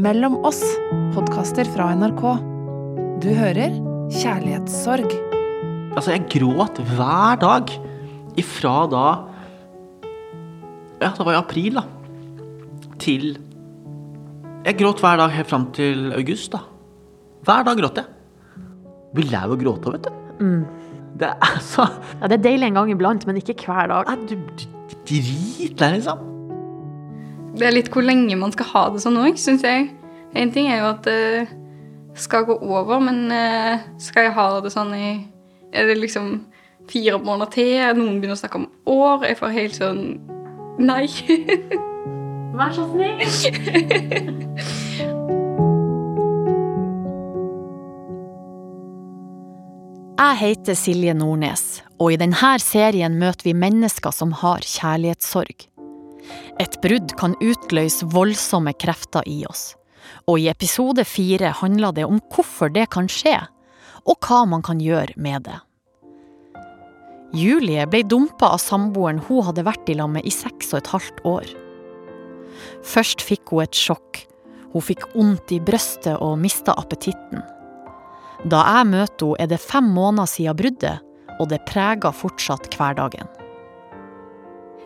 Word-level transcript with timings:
Mellom 0.00 0.38
oss, 0.46 0.62
podkaster 1.14 1.66
fra 1.68 1.90
NRK. 1.96 2.22
Du 3.22 3.28
hører 3.36 3.74
Kjærlighetssorg. 4.12 5.10
Altså, 5.96 6.14
jeg 6.14 6.24
gråt 6.32 6.78
hver 6.94 7.36
dag 7.42 7.72
ifra 8.40 8.74
da 8.88 9.02
Ja, 11.02 11.10
det 11.12 11.26
var 11.26 11.34
i 11.34 11.40
april, 11.40 11.76
da. 11.80 11.84
Til 13.02 13.34
Jeg 14.64 14.78
gråt 14.78 15.02
hver 15.02 15.18
dag 15.20 15.34
helt 15.34 15.50
fram 15.50 15.68
til 15.76 16.12
august, 16.16 16.52
da. 16.54 16.62
Hver 17.44 17.66
dag 17.68 17.80
gråt 17.82 18.00
jeg. 18.00 18.08
Blir 19.12 19.28
lei 19.32 19.42
av 19.44 19.52
å 19.52 19.60
gråte, 19.60 19.92
vet 19.92 20.08
du. 20.08 20.44
Det 21.20 21.28
er 21.34 21.58
så 21.62 21.84
Ja, 22.22 22.28
det 22.30 22.38
er 22.40 22.44
deilig 22.48 22.70
en 22.70 22.78
gang 22.80 22.92
iblant, 22.94 23.26
men 23.28 23.36
ikke 23.42 23.58
hver 23.66 23.90
dag. 23.92 24.08
Nei, 24.08 24.26
du 24.30 24.36
du- 24.36 24.68
dritlei, 25.08 25.96
liksom. 25.98 26.28
Det 27.52 27.66
er 27.68 27.74
litt 27.74 27.90
hvor 27.92 28.04
lenge 28.04 28.36
man 28.40 28.52
skal 28.54 28.70
ha 28.70 28.84
det 28.94 29.02
sånn 29.04 29.18
òg, 29.20 29.36
syns 29.40 29.64
jeg. 29.66 29.90
En 30.38 30.52
ting 30.54 30.70
er 30.72 30.80
jo 30.80 30.88
at 30.94 31.04
det 31.04 31.48
skal 32.18 32.46
gå 32.48 32.56
over, 32.56 33.00
men 33.04 33.26
eh, 33.32 33.84
skal 34.00 34.28
jeg 34.28 34.36
ha 34.36 34.46
det 34.64 34.72
sånn 34.72 34.92
i 34.96 35.10
Er 35.72 35.88
det 35.88 35.96
liksom 36.00 36.34
fire 36.90 37.18
måneder 37.20 37.52
til? 37.52 37.76
Noen 37.96 38.20
begynner 38.20 38.36
å 38.36 38.42
snakke 38.42 38.60
om 38.60 38.68
år. 38.88 39.24
Jeg 39.28 39.40
får 39.40 39.56
helt 39.56 39.78
sånn 39.80 40.02
Nei. 40.80 41.06
Vær 42.56 42.72
så 42.72 42.84
snill. 42.92 43.20
Jeg 50.22 50.38
heter 50.38 50.76
Silje 50.78 51.12
Nordnes, 51.18 51.82
og 52.00 52.14
i 52.14 52.16
denne 52.20 52.52
serien 52.62 53.18
møter 53.20 53.48
vi 53.48 53.52
mennesker 53.58 54.14
som 54.14 54.30
har 54.40 54.62
kjærlighetssorg. 54.64 55.71
Et 56.62 56.78
brudd 56.84 57.14
kan 57.20 57.36
utløse 57.40 58.06
voldsomme 58.12 58.74
krefter 58.78 59.26
i 59.28 59.42
oss. 59.48 59.72
Og 60.28 60.42
i 60.42 60.48
episode 60.50 61.04
fire 61.06 61.52
handler 61.62 61.94
det 61.96 62.06
om 62.06 62.20
hvorfor 62.32 62.72
det 62.72 62.88
kan 62.94 63.08
skje, 63.10 63.38
og 64.06 64.18
hva 64.26 64.42
man 64.50 64.64
kan 64.66 64.82
gjøre 64.82 65.14
med 65.16 65.46
det. 65.46 65.58
Julie 67.32 67.86
ble 67.88 68.02
dumpa 68.04 68.50
av 68.52 68.60
samboeren 68.60 69.22
hun 69.28 69.46
hadde 69.46 69.64
vært 69.64 69.88
i 69.88 69.96
lag 69.96 70.10
med 70.12 70.26
i 70.28 70.32
seks 70.34 70.74
og 70.74 70.82
et 70.82 70.90
halvt 70.92 71.22
år. 71.28 71.54
Først 72.84 73.24
fikk 73.24 73.54
hun 73.54 73.64
et 73.64 73.78
sjokk. 73.78 74.26
Hun 74.72 74.84
fikk 74.84 75.06
vondt 75.14 75.52
i 75.52 75.60
brøstet 75.60 76.16
og 76.20 76.38
mista 76.40 76.74
appetitten. 76.80 77.40
Da 78.48 78.62
jeg 78.66 78.90
møter 78.90 79.32
henne 79.32 79.44
er 79.44 79.52
det 79.52 79.62
fem 79.62 79.88
måneder 79.94 80.28
siden 80.28 80.58
bruddet, 80.58 81.00
og 81.40 81.48
det 81.48 81.62
preger 81.68 82.12
fortsatt 82.16 82.68
hverdagen. 82.76 83.28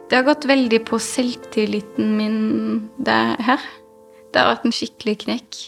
Det 0.06 0.14
har 0.14 0.26
gått 0.26 0.46
veldig 0.46 0.84
på 0.86 0.98
selvtilliten 1.02 2.12
min 2.18 2.36
det 3.02 3.22
her. 3.42 3.62
Det 4.30 4.38
har 4.38 4.52
vært 4.52 4.68
en 4.68 4.74
skikkelig 4.74 5.16
knekk. 5.24 5.58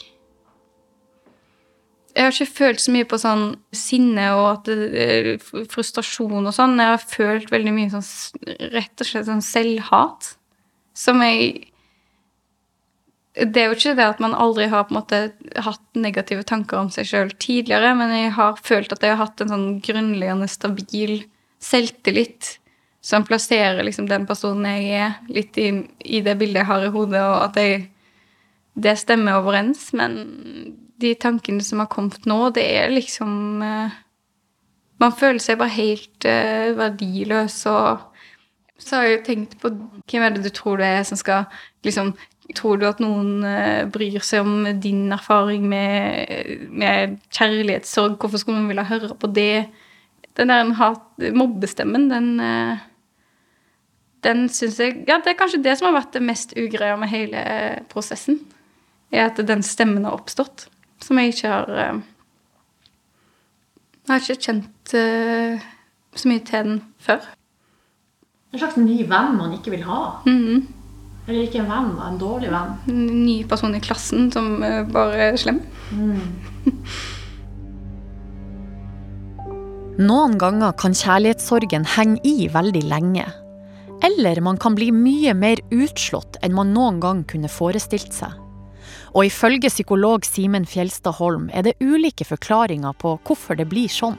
Jeg 2.15 2.27
har 2.27 2.35
ikke 2.35 2.59
følt 2.59 2.83
så 2.83 2.93
mye 2.95 3.07
på 3.07 3.19
sånn 3.19 3.45
sinne 3.75 4.29
og 4.35 4.65
det, 4.67 4.77
eh, 4.99 5.29
frustrasjon 5.71 6.47
og 6.47 6.55
sånn. 6.55 6.79
Jeg 6.79 6.95
har 6.95 6.99
følt 6.99 7.51
veldig 7.51 7.75
mye 7.75 7.91
sånn 7.91 8.07
rett 8.75 9.01
og 9.01 9.07
slett 9.07 9.27
sånn 9.27 9.43
selvhat. 9.43 10.35
Som 10.95 11.21
jeg 11.23 11.73
Det 13.39 13.57
er 13.57 13.69
jo 13.69 13.77
ikke 13.77 13.95
det 13.95 14.05
at 14.05 14.19
man 14.19 14.35
aldri 14.35 14.67
har 14.67 14.83
på 14.83 14.91
en 14.91 15.01
måte 15.01 15.33
hatt 15.63 15.95
negative 15.95 16.43
tanker 16.43 16.77
om 16.77 16.91
seg 16.91 17.07
sjøl 17.07 17.31
tidligere, 17.39 17.97
men 17.97 18.11
jeg 18.11 18.33
har 18.33 18.57
følt 18.57 18.91
at 18.91 18.99
jeg 18.99 19.15
har 19.15 19.27
hatt 19.29 19.41
en 19.41 19.49
sånn 19.49 19.81
grunnleggende 19.81 20.49
stabil 20.49 21.23
selvtillit 21.63 22.58
som 23.01 23.25
plasserer 23.25 23.85
liksom 23.87 24.09
den 24.11 24.27
personen 24.27 24.67
jeg 24.67 24.99
er, 24.99 25.17
litt 25.33 25.59
i, 25.61 25.71
i 26.05 26.21
det 26.25 26.35
bildet 26.41 26.63
jeg 26.63 26.71
har 26.71 26.85
i 26.85 26.93
hodet, 26.93 27.23
og 27.23 27.39
at 27.47 27.59
jeg, 27.61 27.87
det 28.79 28.97
stemmer 28.99 29.39
overens. 29.39 29.89
Men 29.97 30.19
de 31.01 31.15
tankene 31.21 31.65
som 31.65 31.83
har 31.83 31.91
kommet 31.93 32.27
nå, 32.29 32.41
det 32.57 32.67
er 32.67 32.93
liksom 32.95 33.65
eh, 33.65 34.05
Man 34.99 35.15
føler 35.15 35.39
seg 35.39 35.61
bare 35.61 35.77
helt 35.77 36.27
eh, 36.27 36.75
verdiløs, 36.75 37.61
og 37.71 38.09
så 38.83 38.97
har 38.97 39.07
jeg 39.07 39.13
jo 39.13 39.27
tenkt 39.27 39.55
på 39.63 39.71
hvem 40.11 40.25
er 40.25 40.35
det 40.35 40.43
du 40.47 40.51
tror 40.55 40.79
du 40.79 40.85
er 40.87 41.05
som 41.07 41.19
skal 41.19 41.47
liksom 41.87 42.17
Tror 42.57 42.79
du 42.81 42.87
at 42.89 43.01
noen 43.03 43.43
eh, 43.45 43.85
bryr 43.93 44.23
seg 44.25 44.41
om 44.41 44.63
din 44.81 45.13
erfaring 45.13 45.67
med, 45.69 46.71
med 46.73 47.19
kjærlighetssorg? 47.29 48.15
Hvorfor 48.17 48.41
skulle 48.41 48.63
man 48.63 48.71
ville 48.71 48.87
høre 48.89 49.11
på 49.13 49.29
det? 49.37 49.67
Den 50.39 50.49
der 50.49 50.71
hat, 50.79 51.03
mobbestemmen, 51.37 52.07
den 52.09 52.41
Den 54.27 54.49
syns 54.51 54.79
jeg 54.83 55.05
Ja, 55.09 55.21
det 55.23 55.33
er 55.33 55.39
kanskje 55.39 55.63
det 55.63 55.77
som 55.79 55.89
har 55.89 56.01
vært 56.01 56.17
det 56.17 56.25
mest 56.27 56.55
ugreia 56.59 56.97
med 56.99 57.13
hele 57.13 57.43
prosessen. 57.93 58.41
Er 59.13 59.29
at 59.31 59.41
den 59.47 59.63
stemmen 59.65 60.05
har 60.05 60.17
oppstått. 60.19 60.67
Som 61.03 61.21
jeg 61.21 61.35
ikke 61.35 61.53
har 61.53 61.69
eh, 61.71 62.01
Jeg 64.09 64.15
har 64.15 64.25
ikke 64.25 64.47
kjent 64.49 64.95
eh, 64.99 65.69
så 66.19 66.31
mye 66.31 66.43
til 66.45 66.65
den 66.73 66.81
før. 66.99 67.23
En 68.53 68.59
slags 68.63 68.79
ny 68.81 69.03
venn 69.09 69.37
man 69.37 69.55
ikke 69.55 69.75
vil 69.77 69.85
ha. 69.87 70.01
Mhm. 70.27 70.67
Eller 71.29 71.45
ikke 71.45 71.61
en 71.61 71.69
venn, 71.69 71.91
da, 71.93 72.07
en 72.09 72.17
dårlig 72.17 72.49
venn. 72.49 72.71
En 72.89 73.25
ny 73.27 73.43
person 73.49 73.75
i 73.77 73.83
klassen 73.85 74.31
som 74.33 74.63
eh, 74.65 74.81
bare 74.89 75.27
er 75.27 75.37
slem. 75.37 75.61
Noen 79.99 80.39
ganger 80.41 80.73
kan 80.81 80.97
kjærlighetssorgen 80.97 81.85
henge 81.99 82.23
i 82.25 82.49
veldig 82.55 82.83
lenge. 82.89 83.27
Eller 84.03 84.41
man 84.41 84.59
kan 84.59 84.75
bli 84.79 84.93
mye 84.95 85.35
mer 85.35 85.59
utslått 85.75 86.39
enn 86.43 86.55
man 86.55 86.71
noen 86.75 87.01
gang 87.03 87.25
kunne 87.27 87.51
forestilt 87.51 88.15
seg. 88.15 88.33
Og 89.17 89.27
ifølge 89.27 89.71
psykolog 89.73 90.25
Simen 90.27 90.67
Fjelstad 90.69 91.19
Holm 91.19 91.49
er 91.53 91.67
det 91.67 91.79
ulike 91.81 92.27
forklaringer 92.29 92.95
på 93.01 93.17
hvorfor 93.27 93.59
det 93.59 93.67
blir 93.71 93.91
sånn. 93.91 94.19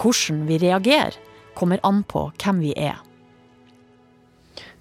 Hvordan 0.00 0.46
vi 0.48 0.60
reagerer, 0.62 1.16
kommer 1.54 1.82
an 1.84 2.00
på 2.08 2.30
hvem 2.40 2.62
vi 2.64 2.72
er. 2.78 2.96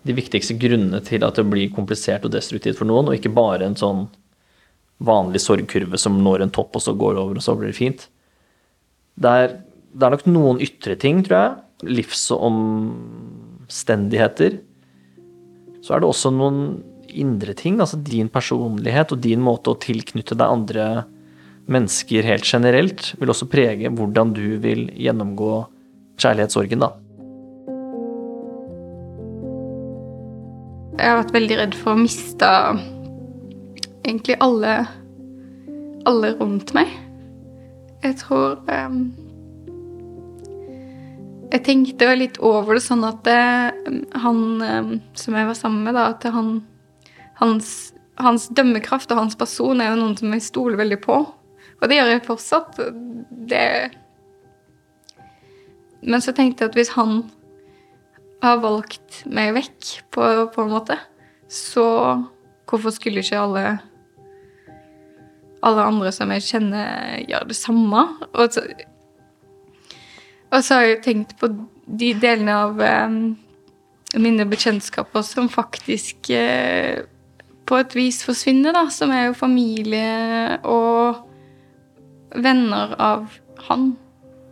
de 0.02 0.16
viktigste 0.18 0.56
grunnene 0.58 1.02
til 1.06 1.22
at 1.26 1.38
det 1.38 1.46
blir 1.46 1.70
komplisert 1.74 2.24
og 2.26 2.34
destruktivt 2.34 2.80
for 2.80 2.90
noen, 2.90 3.10
og 3.10 3.18
ikke 3.18 3.34
bare 3.34 3.68
en 3.68 3.78
sånn 3.78 4.08
vanlig 5.02 5.42
sorgkurve 5.44 5.98
som 6.02 6.18
når 6.26 6.46
en 6.46 6.54
topp, 6.54 6.78
og 6.78 6.82
så 6.82 6.96
går 6.98 7.20
over, 7.22 7.38
og 7.38 7.46
så 7.46 7.54
blir 7.58 7.70
det 7.70 7.78
fint. 7.78 8.08
Det 9.22 9.34
er, 9.44 9.54
det 9.94 10.08
er 10.08 10.16
nok 10.16 10.26
noen 10.30 10.62
ytre 10.64 10.98
ting, 10.98 11.22
tror 11.26 11.38
jeg. 11.38 11.52
Livsomstendigheter. 11.88 14.52
Så 15.82 15.94
er 15.96 16.00
det 16.02 16.10
også 16.10 16.30
noen 16.34 16.84
indre 17.12 17.54
ting, 17.58 17.80
altså 17.82 17.98
din 18.00 18.30
personlighet 18.32 19.12
og 19.12 19.22
din 19.24 19.42
måte 19.44 19.70
å 19.74 19.80
tilknytte 19.82 20.36
deg 20.40 20.48
andre 20.48 21.04
mennesker 21.72 22.24
helt 22.26 22.46
generelt, 22.48 23.16
vil 23.20 23.30
også 23.34 23.48
prege 23.52 23.90
hvordan 23.92 24.34
du 24.38 24.58
vil 24.64 24.90
gjennomgå 24.96 25.66
kjærlighetssorgen, 26.22 26.80
da. 26.86 26.90
Jeg 31.02 31.08
har 31.10 31.18
vært 31.24 31.36
veldig 31.36 31.58
redd 31.64 31.76
for 31.82 31.90
å 31.96 32.02
miste 32.04 32.50
egentlig 34.06 34.36
alle 34.44 34.74
alle 36.06 36.34
rundt 36.40 36.74
meg. 36.78 36.90
Jeg 38.02 38.18
tror 38.22 38.58
ehm, 38.72 39.12
Jeg 41.52 41.64
tenkte 41.68 42.08
jo 42.08 42.16
litt 42.16 42.38
over 42.40 42.78
det 42.78 42.84
sånn 42.86 43.04
at 43.04 43.24
det, 43.28 43.40
han 44.24 44.44
ehm, 44.64 44.92
som 45.20 45.36
jeg 45.36 45.50
var 45.50 45.58
sammen 45.58 45.84
med, 45.84 45.98
da, 45.98 46.08
at 46.14 46.24
han 46.32 46.62
hans, 47.42 47.92
hans 48.22 48.48
dømmekraft 48.56 49.12
og 49.12 49.24
hans 49.24 49.38
person 49.40 49.82
er 49.82 49.92
jo 49.92 50.00
noen 50.00 50.16
som 50.20 50.32
jeg 50.36 50.46
stoler 50.46 50.80
veldig 50.80 51.00
på. 51.04 51.20
Og 51.82 51.90
det 51.90 51.98
gjør 51.98 52.14
jeg 52.14 52.26
fortsatt. 52.28 52.80
Det 53.52 53.66
Men 56.02 56.22
så 56.24 56.34
tenkte 56.34 56.64
jeg 56.64 56.72
at 56.72 56.78
hvis 56.78 56.96
han 56.96 57.24
har 58.42 58.62
valgt 58.64 59.22
meg 59.30 59.54
vekk, 59.58 59.90
på, 60.14 60.28
på 60.54 60.64
en 60.64 60.72
måte, 60.74 60.98
så 61.52 61.86
hvorfor 62.70 62.94
skulle 62.96 63.22
ikke 63.22 63.42
alle 63.42 63.66
alle 65.62 65.84
andre 65.86 66.10
som 66.14 66.32
jeg 66.34 66.46
kjenner, 66.48 67.20
gjøre 67.30 67.50
det 67.52 67.58
samme? 67.58 68.02
Og 68.34 68.56
så, 68.56 68.64
og 70.52 70.64
så 70.66 70.78
har 70.78 70.88
jeg 70.88 71.02
tenkt 71.06 71.38
på 71.40 71.50
de 71.86 72.12
delene 72.20 72.58
av 72.68 72.80
um, 73.08 73.18
mine 74.20 74.46
bekjentskaper 74.52 75.24
som 75.26 75.50
faktisk 75.52 76.32
uh, 76.36 77.02
på 77.68 77.80
et 77.80 77.96
vis 77.96 78.22
forsvinner, 78.28 78.76
da. 78.76 78.88
Som 78.92 79.14
er 79.16 79.30
jo 79.30 79.38
familie 79.38 80.60
og 80.68 81.22
venner 82.36 82.96
av 83.00 83.30
han. 83.68 83.94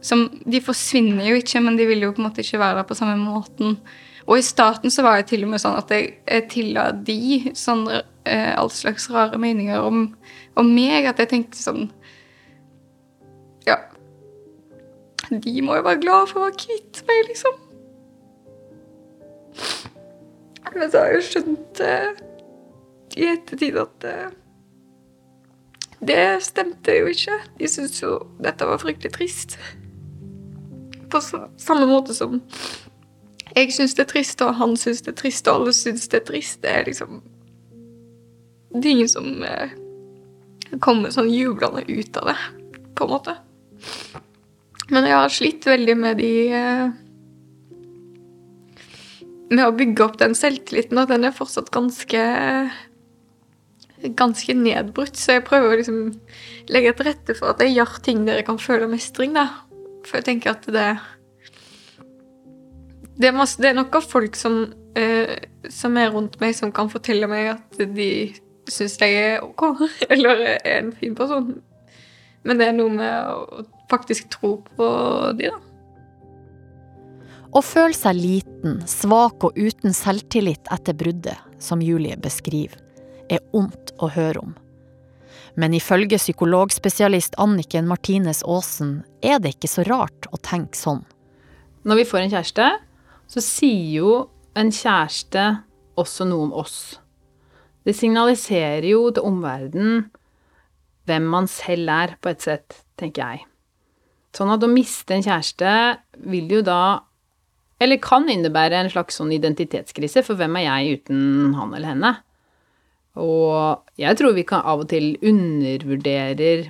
Som, 0.05 0.29
de 0.47 0.61
forsvinner 0.63 1.27
jo 1.27 1.39
ikke, 1.41 1.59
men 1.63 1.75
de 1.79 1.87
vil 1.89 2.05
jo 2.05 2.13
på 2.15 2.23
en 2.23 2.29
måte 2.29 2.45
ikke 2.45 2.61
være 2.61 2.79
der 2.79 2.87
på 2.87 2.95
samme 2.95 3.17
måten. 3.19 3.75
Og 4.29 4.37
i 4.39 4.45
starten 4.45 4.93
så 4.93 5.03
var 5.03 5.19
jeg 5.19 5.29
til 5.31 5.43
og 5.43 5.51
med 5.51 5.61
sånn 5.63 5.77
at 5.79 5.91
jeg, 5.91 6.11
jeg 6.29 6.47
tilla 6.53 6.89
de 6.93 7.51
sånn, 7.57 7.87
eh, 7.89 8.51
all 8.53 8.69
slags 8.71 9.09
rare 9.11 9.39
meninger 9.41 9.81
om, 9.81 10.03
om 10.59 10.69
meg, 10.69 11.09
at 11.09 11.19
jeg 11.19 11.33
tenkte 11.33 11.59
sånn 11.59 11.89
Ja. 13.67 13.81
De 15.45 15.61
må 15.61 15.77
jo 15.77 15.85
være 15.85 16.01
glad 16.03 16.29
for 16.31 16.41
å 16.41 16.47
være 16.47 16.61
kvitt 16.65 17.03
meg, 17.09 17.29
liksom. 17.29 17.65
Men 20.75 20.91
så 20.91 21.01
har 21.01 21.09
jeg 21.09 21.17
jo 21.17 21.27
skjønt 21.27 21.81
eh, 21.85 22.19
i 23.19 23.25
ettertid 23.31 23.79
at 23.81 24.05
eh, 24.07 24.27
det 25.99 26.21
stemte 26.45 26.95
jo 26.95 27.09
ikke. 27.11 27.35
De 27.59 27.67
syntes 27.67 28.03
jo 28.03 28.13
dette 28.39 28.67
var 28.67 28.79
fryktelig 28.81 29.11
trist. 29.15 29.57
På 31.09 31.21
samme 31.23 31.87
måte 31.89 32.13
som 32.15 32.39
jeg 33.55 33.73
syns 33.73 33.95
det 33.97 34.05
er 34.05 34.11
trist, 34.11 34.41
og 34.45 34.55
han 34.59 34.77
syns 34.77 35.01
det 35.03 35.15
er 35.15 35.19
trist, 35.23 35.47
og 35.49 35.61
alle 35.61 35.73
syns 35.75 36.07
det 36.11 36.21
er 36.21 36.25
trist. 36.27 36.61
Det 36.63 36.71
er 36.71 36.85
liksom 36.87 37.21
Det 38.69 38.85
er 38.85 38.91
ingen 38.91 39.09
som 39.09 39.43
eh, 39.43 39.71
kommer 40.79 41.09
sånn 41.09 41.31
jublende 41.33 41.81
ut 41.89 42.17
av 42.21 42.29
det, 42.29 42.35
på 42.95 43.07
en 43.07 43.13
måte. 43.15 43.33
Men 44.89 45.05
jeg 45.05 45.17
har 45.17 45.33
slitt 45.33 45.67
veldig 45.69 45.95
med 45.99 46.17
de 46.17 46.33
eh, 46.55 46.85
Med 49.49 49.65
å 49.65 49.73
bygge 49.73 50.05
opp 50.05 50.19
den 50.21 50.35
selvtilliten, 50.37 50.97
og 51.01 51.09
den 51.09 51.25
er 51.25 51.35
fortsatt 51.35 51.71
ganske 51.73 52.21
ganske 53.99 54.53
nedbrutt, 54.55 55.17
så 55.19 55.37
jeg 55.37 55.45
prøver 55.47 55.73
å 55.73 55.79
liksom 55.79 56.03
legge 56.71 56.93
til 56.95 57.07
rette 57.09 57.35
for 57.35 57.51
at 57.51 57.63
jeg 57.63 57.75
gjør 57.75 57.97
ting 58.05 58.21
der 58.27 58.39
jeg 58.39 58.47
kan 58.47 58.61
føle 58.61 58.87
mestring, 58.87 59.33
da. 59.35 59.47
For 60.07 60.19
jeg 60.19 60.29
tenker 60.29 60.55
at 60.55 60.67
det 60.71 60.91
Det 63.19 63.33
masse, 63.35 63.59
det 63.59 63.73
er 63.73 63.75
noen 63.75 64.05
folk 64.07 64.37
som, 64.39 64.73
eh, 64.95 65.35
som 65.67 65.97
er 65.97 66.13
rundt 66.13 66.39
meg, 66.39 66.55
som 66.55 66.71
kan 66.71 66.87
fortelle 66.89 67.27
meg 67.27 67.49
at 67.51 67.81
de 67.95 68.31
syns 68.71 68.95
jeg 69.01 69.17
er 69.19 69.43
ok, 69.43 69.81
eller 70.13 70.39
er 70.63 70.77
en 70.77 70.93
fin 70.95 71.15
person. 71.15 71.57
Men 72.47 72.59
det 72.59 72.69
er 72.69 72.77
noe 72.77 72.93
med 72.93 73.31
å 73.31 73.65
faktisk 73.91 74.29
tro 74.33 74.57
på 74.77 74.87
de, 75.39 75.49
da. 75.51 75.59
Å 77.49 77.61
føle 77.65 77.97
seg 77.97 78.13
liten, 78.19 78.77
svak 78.85 79.41
og 79.47 79.57
uten 79.57 79.95
selvtillit 79.97 80.69
etter 80.69 80.93
bruddet, 80.93 81.37
som 81.57 81.81
Julie 81.81 82.17
beskriver, 82.21 82.77
er 83.25 83.41
ondt 83.57 83.95
å 83.97 84.11
høre 84.13 84.43
om. 84.43 84.51
Men 85.57 85.73
ifølge 85.73 86.19
psykologspesialist 86.21 87.33
Anniken 87.41 87.89
Martines 87.89 88.43
Aasen 88.45 88.99
er 89.25 89.41
det 89.41 89.55
ikke 89.55 89.71
så 89.71 89.85
rart 89.89 90.29
å 90.29 90.37
tenke 90.45 90.77
sånn. 90.77 91.01
Når 91.89 92.03
vi 92.03 92.05
får 92.11 92.21
en 92.21 92.33
kjæreste, 92.35 92.69
så 93.29 93.43
sier 93.43 93.89
jo 93.97 94.13
en 94.57 94.69
kjæreste 94.73 95.47
også 95.99 96.27
noe 96.29 96.49
om 96.49 96.55
oss. 96.61 96.99
Det 97.81 97.95
signaliserer 97.97 98.85
jo 98.91 99.07
til 99.15 99.25
omverdenen 99.25 100.05
hvem 101.09 101.27
man 101.33 101.49
selv 101.49 101.91
er, 101.91 102.15
på 102.21 102.31
et 102.31 102.45
sett, 102.45 102.81
tenker 102.99 103.25
jeg. 103.25 103.45
Sånn 104.35 104.53
at 104.53 104.63
å 104.63 104.69
miste 104.69 105.15
en 105.15 105.25
kjæreste 105.25 105.69
vil 106.29 106.51
jo 106.53 106.65
da 106.65 106.81
Eller 107.81 107.95
kan 108.03 108.27
innebære 108.27 108.75
en 108.75 108.89
slags 108.91 109.15
sånn 109.15 109.31
identitetskrise, 109.31 110.19
for 110.27 110.35
hvem 110.35 110.57
er 110.59 110.65
jeg 110.65 110.97
uten 110.99 111.53
han 111.55 111.71
eller 111.71 111.93
henne? 111.93 112.09
Og 113.23 113.85
jeg 113.95 114.17
tror 114.19 114.35
vi 114.35 114.43
kan 114.47 114.65
av 114.67 114.83
og 114.83 114.89
til 114.91 115.13
undervurderer 115.23 116.65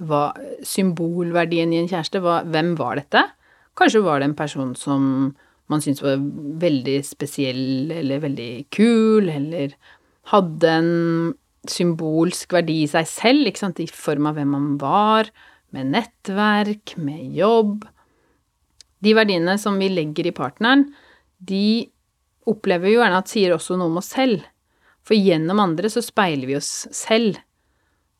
hva, 0.00 0.32
symbolverdien 0.64 1.72
i 1.74 1.82
en 1.82 1.90
kjæreste. 1.90 2.22
Hva, 2.24 2.40
hvem 2.48 2.72
var 2.80 2.96
dette? 2.96 3.26
Kanskje 3.76 4.02
var 4.06 4.20
det 4.20 4.30
en 4.30 4.38
person 4.38 4.72
som 4.78 5.04
man 5.68 5.84
syntes 5.84 6.04
var 6.04 6.20
veldig 6.64 6.98
spesiell 7.06 7.92
eller 7.94 8.24
veldig 8.24 8.50
kul, 8.74 9.28
eller 9.28 9.76
hadde 10.32 10.74
en 10.80 10.92
symbolsk 11.70 12.54
verdi 12.56 12.82
i 12.84 12.90
seg 12.90 13.08
selv, 13.08 13.48
ikke 13.48 13.62
sant, 13.64 13.80
i 13.80 13.88
form 13.90 14.28
av 14.30 14.38
hvem 14.38 14.54
man 14.54 14.70
var, 14.80 15.30
med 15.74 15.92
nettverk, 15.94 16.94
med 17.00 17.34
jobb. 17.36 17.84
De 19.04 19.14
verdiene 19.16 19.56
som 19.60 19.78
vi 19.80 19.90
legger 19.92 20.30
i 20.30 20.36
partneren, 20.36 20.86
de 21.38 21.90
opplever 22.48 22.88
vi 22.88 22.96
gjerne 22.98 23.20
at 23.20 23.32
sier 23.32 23.54
også 23.54 23.78
noe 23.78 23.90
om 23.90 24.00
oss 24.00 24.12
selv. 24.14 24.44
For 25.04 25.16
gjennom 25.18 25.60
andre 25.60 25.90
så 25.92 26.02
speiler 26.04 26.48
vi 26.48 26.56
oss 26.56 26.86
selv. 26.94 27.36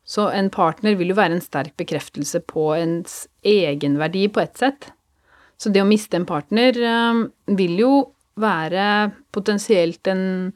Så 0.05 0.29
en 0.37 0.51
partner 0.53 0.99
vil 0.99 1.15
jo 1.15 1.17
være 1.17 1.39
en 1.39 1.45
sterk 1.45 1.77
bekreftelse 1.81 2.43
på 2.45 2.75
ens 2.77 3.25
egenverdi 3.47 4.27
på 4.29 4.43
ett 4.43 4.61
sett. 4.61 4.91
Så 5.57 5.73
det 5.73 5.81
å 5.81 5.89
miste 5.89 6.19
en 6.19 6.29
partner 6.29 6.77
um, 6.85 7.23
vil 7.57 7.79
jo 7.81 7.93
være 8.41 9.15
potensielt 9.33 10.11
en, 10.11 10.53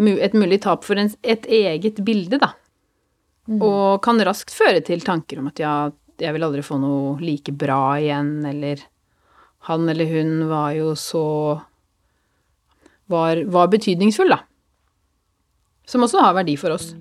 et 0.00 0.36
mulig 0.36 0.62
tap 0.64 0.86
for 0.86 0.98
en, 0.98 1.10
et 1.22 1.46
eget 1.46 2.00
bilde, 2.04 2.38
da. 2.42 2.52
Mm. 3.50 3.58
Og 3.58 4.02
kan 4.04 4.20
raskt 4.22 4.54
føre 4.54 4.80
til 4.86 5.02
tanker 5.04 5.42
om 5.42 5.50
at 5.50 5.60
ja, 5.60 5.74
jeg 6.22 6.34
vil 6.36 6.46
aldri 6.46 6.62
få 6.64 6.78
noe 6.80 7.16
like 7.22 7.52
bra 7.58 7.98
igjen, 8.00 8.40
eller 8.46 8.84
han 9.68 9.88
eller 9.88 10.08
hun 10.10 10.48
var 10.50 10.72
jo 10.74 10.94
så 10.98 11.26
var, 13.10 13.44
var 13.52 13.70
betydningsfull, 13.72 14.32
da. 14.32 14.42
Som 15.86 16.06
også 16.06 16.22
har 16.22 16.38
verdi 16.38 16.56
for 16.56 16.74
oss. 16.74 16.92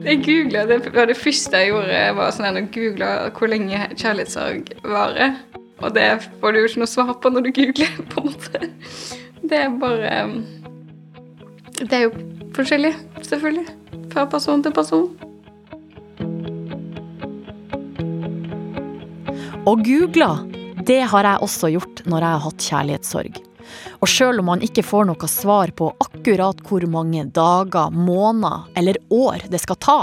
Jeg 0.00 0.22
googlet, 0.24 0.68
det, 0.70 0.94
var 0.94 1.10
det 1.10 1.16
første 1.18 1.58
jeg 1.60 1.74
gjorde, 1.74 1.96
var 2.16 2.30
sånn 2.32 2.56
å 2.56 2.62
google 2.72 3.08
hvor 3.36 3.50
lenge 3.52 3.82
kjærlighetssorg 4.00 4.70
varer. 4.88 5.34
Og 5.80 5.94
det 5.96 6.08
får 6.40 6.52
du 6.52 6.60
jo 6.60 6.68
ikke 6.68 6.82
noe 6.82 6.92
svar 6.92 7.12
på 7.22 7.32
når 7.32 7.46
du 7.46 7.50
googler, 7.56 7.96
på 8.12 8.22
en 8.22 8.30
måte. 8.32 8.70
Det 9.40 9.56
er 9.64 9.72
bare 9.80 10.14
Det 11.80 11.92
er 11.96 12.06
jo 12.06 12.12
forskjellig, 12.56 12.92
selvfølgelig. 13.24 13.66
Fra 14.12 14.26
person 14.28 14.62
til 14.62 14.74
person. 14.76 15.08
Å 19.60 19.76
google, 19.76 20.30
det 20.88 21.02
har 21.12 21.26
jeg 21.28 21.44
også 21.46 21.70
gjort 21.72 22.02
når 22.08 22.24
jeg 22.24 22.34
har 22.34 22.44
hatt 22.46 22.66
kjærlighetssorg. 22.70 23.40
Og 24.00 24.08
sjøl 24.08 24.40
om 24.42 24.48
man 24.50 24.64
ikke 24.64 24.84
får 24.84 25.06
noe 25.08 25.28
svar 25.30 25.72
på 25.76 25.90
akkurat 26.02 26.60
hvor 26.66 26.84
mange 26.90 27.26
dager, 27.36 27.92
måneder 27.94 28.66
eller 28.80 28.98
år 29.12 29.44
det 29.52 29.60
skal 29.62 29.78
ta, 29.80 30.00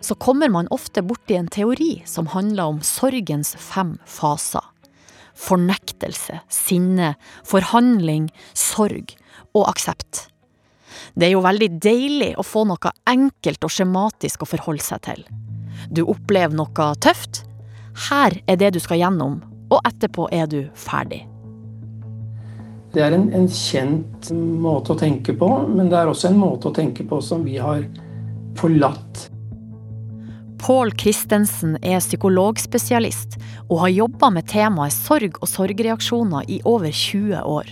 så 0.00 0.16
kommer 0.18 0.50
man 0.52 0.70
ofte 0.74 1.04
borti 1.04 1.36
en 1.38 1.50
teori 1.52 2.02
som 2.08 2.30
handler 2.32 2.74
om 2.74 2.82
sorgens 2.84 3.54
fem 3.60 3.96
faser. 4.06 4.64
Fornektelse, 5.38 6.40
sinne, 6.50 7.14
forhandling, 7.46 8.28
sorg 8.58 9.14
og 9.54 9.68
aksept. 9.70 10.26
Det 11.14 11.28
er 11.28 11.34
jo 11.36 11.44
veldig 11.44 11.70
deilig 11.82 12.32
å 12.38 12.46
få 12.46 12.64
noe 12.68 12.92
enkelt 13.08 13.64
og 13.64 13.72
skjematisk 13.72 14.42
å 14.42 14.50
forholde 14.50 14.84
seg 14.84 15.04
til. 15.06 15.24
Du 15.90 16.04
opplever 16.06 16.56
noe 16.58 16.92
tøft. 17.02 17.44
Her 18.08 18.34
er 18.46 18.58
det 18.60 18.74
du 18.76 18.80
skal 18.82 19.00
gjennom, 19.00 19.40
og 19.70 19.82
etterpå 19.86 20.28
er 20.34 20.46
du 20.50 20.60
ferdig. 20.78 21.24
Det 22.94 23.02
er 23.04 23.12
en, 23.12 23.26
en, 23.36 23.48
kjent 23.52 24.30
måte 24.32 24.94
å 24.94 24.98
tenke 24.98 25.34
på, 25.36 25.48
men 25.68 25.90
det 25.90 25.98
er 25.98 26.08
også 26.08 26.30
en 26.30 26.38
måte 26.40 26.70
å 26.70 26.74
tenke 26.74 27.04
på 27.06 27.20
som 27.24 27.44
vi 27.44 27.58
har 27.60 27.82
forlatt. 28.58 29.26
Pål 30.58 30.92
Christensen 30.98 31.76
er 31.82 32.00
psykologspesialist 32.02 33.38
og 33.68 33.84
har 33.84 33.92
jobba 33.94 34.30
med 34.34 34.48
temaet 34.50 34.96
sorg 34.96 35.38
og 35.38 35.48
sorgreaksjoner 35.50 36.48
i 36.50 36.58
over 36.66 36.90
20 36.90 37.44
år. 37.46 37.70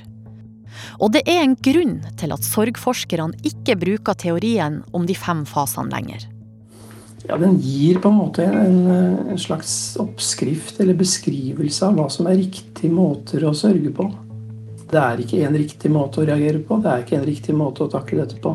Og 1.00 1.12
det 1.16 1.24
er 1.26 1.42
en 1.42 1.56
grunn 1.56 1.98
til 2.20 2.34
at 2.34 2.46
sorgforskerne 2.46 3.36
ikke 3.48 3.78
bruker 3.80 4.18
teorien 4.18 4.82
om 4.94 5.06
de 5.08 5.16
fem 5.18 5.44
fasene 5.48 5.90
lenger. 5.92 6.28
Ja, 7.26 7.36
Den 7.36 7.58
gir 7.58 7.98
på 7.98 8.12
en 8.12 8.20
måte 8.20 8.44
en, 8.46 8.86
en 9.32 9.40
slags 9.40 9.96
oppskrift 9.98 10.78
eller 10.80 10.94
beskrivelse 10.94 11.88
av 11.88 11.98
hva 11.98 12.06
som 12.12 12.28
er 12.30 12.38
riktige 12.38 12.92
måter 12.92 13.42
å 13.48 13.54
sørge 13.56 13.90
på. 13.90 14.06
Det 14.86 15.00
er 15.02 15.22
ikke 15.24 15.42
en 15.42 15.58
riktig 15.58 15.90
måte 15.90 16.22
å 16.22 16.26
reagere 16.28 16.62
på. 16.62 16.78
Det 16.78 16.92
er 16.92 17.02
ikke 17.02 17.18
en 17.18 17.26
riktig 17.26 17.56
måte 17.58 17.82
å 17.82 17.90
takle 17.90 18.22
dette 18.22 18.38
på. 18.38 18.54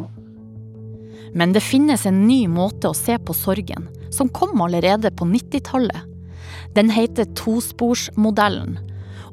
Men 1.35 1.51
det 1.55 1.63
finnes 1.63 2.05
en 2.07 2.23
ny 2.27 2.45
måte 2.51 2.91
å 2.91 2.95
se 2.95 3.17
på 3.19 3.35
sorgen, 3.35 3.87
som 4.11 4.29
kom 4.29 4.61
allerede 4.61 5.11
på 5.11 5.25
90-tallet. 5.25 6.07
Den 6.75 6.89
heter 6.89 7.27
tosporsmodellen. 7.35 8.79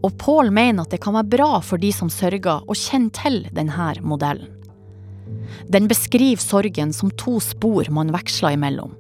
Og 0.03 0.15
Paul 0.19 0.53
mener 0.55 0.87
at 0.87 0.95
det 0.95 1.03
kan 1.03 1.17
være 1.19 1.33
bra 1.35 1.51
for 1.65 1.83
de 1.83 1.91
som 1.95 2.11
sørger, 2.11 2.63
å 2.63 2.77
kjenne 2.79 3.15
til 3.15 3.43
denne 3.55 3.91
modellen. 4.03 4.55
Den 5.69 5.89
beskriver 5.91 6.41
sorgen 6.41 6.95
som 6.97 7.11
to 7.21 7.37
spor 7.45 7.91
man 7.93 8.13
veksler 8.15 8.57
imellom. 8.57 8.95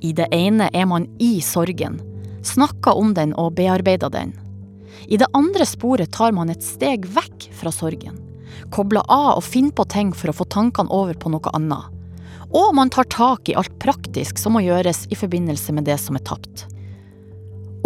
I 0.00 0.14
det 0.16 0.30
ene 0.32 0.70
er 0.72 0.86
man 0.88 1.04
i 1.20 1.40
sorgen, 1.44 1.98
snakker 2.46 2.96
om 2.96 3.12
den 3.14 3.34
og 3.36 3.58
bearbeider 3.58 4.08
den. 4.08 4.32
I 5.08 5.18
det 5.20 5.28
andre 5.36 5.66
sporet 5.68 6.12
tar 6.16 6.32
man 6.32 6.50
et 6.52 6.64
steg 6.64 7.04
vekk 7.12 7.50
fra 7.56 7.72
sorgen. 7.74 8.16
Kobler 8.72 9.04
av 9.10 9.38
og 9.38 9.44
finner 9.44 9.74
på 9.76 9.84
ting 9.92 10.14
for 10.16 10.32
å 10.32 10.36
få 10.40 10.46
tankene 10.48 10.92
over 10.94 11.18
på 11.18 11.32
noe 11.32 11.52
annet. 11.56 11.99
Og 12.50 12.74
man 12.74 12.90
tar 12.90 13.06
tak 13.10 13.48
i 13.48 13.54
alt 13.54 13.76
praktisk 13.82 14.38
som 14.38 14.56
må 14.56 14.64
gjøres 14.64 15.04
i 15.10 15.18
forbindelse 15.18 15.74
med 15.76 15.86
det 15.86 15.98
som 16.02 16.18
er 16.18 16.24
tapt. 16.26 16.66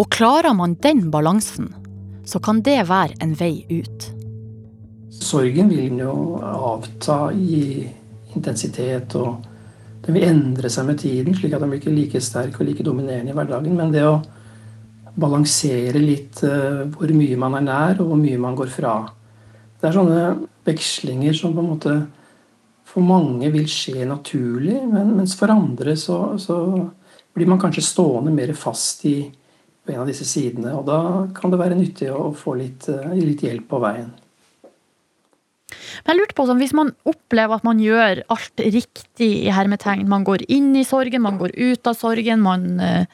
Og 0.01 0.09
klarer 0.11 0.57
man 0.57 0.79
den 0.83 1.11
balansen, 1.13 1.69
så 2.25 2.41
kan 2.41 2.63
det 2.65 2.81
være 2.89 3.19
en 3.23 3.35
vei 3.39 3.67
ut. 3.69 4.09
Sorgen 5.15 5.69
vil 5.71 6.01
jo 6.01 6.15
avta 6.43 7.29
i 7.37 7.85
intensitet, 8.35 9.15
og 9.21 9.45
den 10.05 10.17
vil 10.17 10.27
endre 10.27 10.71
seg 10.73 10.89
med 10.89 10.99
tiden, 11.05 11.37
slik 11.37 11.55
at 11.55 11.63
den 11.63 11.71
blir 11.71 11.83
ikke 11.83 11.95
like 11.95 12.25
sterk 12.25 12.59
og 12.59 12.67
like 12.67 12.87
dominerende 12.87 13.31
i 13.31 13.37
hverdagen. 13.37 13.77
Men 13.77 13.93
det 13.95 14.03
å 14.09 14.17
balansere 15.15 16.01
litt 16.03 16.43
uh, 16.43 16.83
hvor 16.97 17.13
mye 17.15 17.39
man 17.39 17.61
er 17.61 17.69
nær, 17.69 18.01
og 18.01 18.11
hvor 18.11 18.21
mye 18.21 18.41
man 18.41 18.59
går 18.59 18.73
fra. 18.73 18.97
Det 19.79 19.91
er 19.91 19.97
sånne 19.97 20.27
vekslinger 20.67 21.37
som 21.37 21.55
på 21.55 21.63
en 21.63 21.73
måte 21.77 21.97
for 22.95 23.03
mange 23.03 23.49
vil 23.51 23.67
skje 23.71 24.07
naturlig, 24.07 24.77
men, 24.87 25.17
mens 25.19 25.35
for 25.39 25.51
andre 25.51 25.97
så, 25.99 26.39
så 26.39 26.57
blir 27.35 27.49
man 27.51 27.59
kanskje 27.59 27.83
stående 27.83 28.31
mer 28.35 28.53
fast 28.55 29.03
i 29.11 29.17
en 29.91 30.03
av 30.05 30.09
disse 30.09 30.27
sidene. 30.29 30.77
Og 30.79 30.87
da 30.87 30.99
kan 31.35 31.51
det 31.51 31.59
være 31.61 31.79
nyttig 31.79 32.13
å 32.15 32.31
få 32.39 32.55
litt, 32.61 32.87
eh, 32.89 33.17
litt 33.19 33.43
hjelp 33.45 33.67
på 33.73 33.81
veien. 33.83 34.13
Men 36.05 36.13
jeg 36.13 36.21
lurte 36.21 36.37
på, 36.39 36.47
sånn, 36.47 36.61
Hvis 36.63 36.77
man 36.77 36.93
opplever 37.09 37.57
at 37.57 37.67
man 37.67 37.83
gjør 37.83 38.23
alt 38.31 38.63
riktig 38.63 39.31
i 39.43 39.51
hermetegn, 39.51 40.07
man 40.09 40.25
går 40.25 40.47
inn 40.49 40.75
i 40.77 40.87
sorgen, 40.87 41.25
man 41.27 41.39
går 41.41 41.57
ut 41.57 41.87
av 41.91 41.99
sorgen, 41.99 42.45
man 42.45 42.79
uh, 42.79 43.07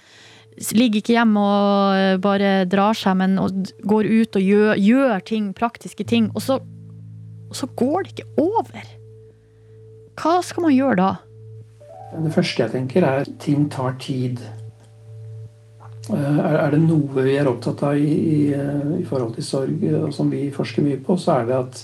ligger 0.76 1.00
ikke 1.00 1.16
hjemme 1.16 1.40
og 1.40 2.20
bare 2.20 2.66
drar 2.68 2.98
seg, 2.98 3.16
men 3.16 3.38
går 3.86 4.04
ut 4.10 4.36
og 4.36 4.42
gjør, 4.42 4.74
gjør 4.76 5.24
ting, 5.24 5.52
praktiske 5.56 6.04
ting, 6.04 6.28
og 6.34 6.44
så, 6.44 6.58
og 7.48 7.56
så 7.56 7.70
går 7.78 8.04
det 8.04 8.18
ikke 8.18 8.32
over. 8.42 8.99
Hva 10.20 10.40
skal 10.44 10.66
man 10.66 10.74
gjøre 10.74 10.96
da? 11.00 11.10
Det 12.10 12.32
første 12.34 12.64
jeg 12.64 12.72
tenker, 12.74 13.06
er 13.06 13.22
at 13.22 13.30
ting 13.40 13.68
tar 13.72 13.94
tid. 14.02 14.42
Eh, 16.10 16.40
er 16.50 16.74
det 16.74 16.80
noe 16.82 17.24
vi 17.24 17.36
er 17.38 17.48
opptatt 17.48 17.84
av 17.86 17.96
i, 17.96 18.10
i, 18.10 18.40
i 18.98 19.06
forhold 19.08 19.38
til 19.38 19.46
sorg, 19.46 19.86
og 20.02 20.12
som 20.12 20.28
vi 20.32 20.48
forsker 20.52 20.84
mye 20.84 21.00
på, 21.06 21.16
så 21.20 21.38
er 21.38 21.48
det 21.48 21.56
at 21.60 21.82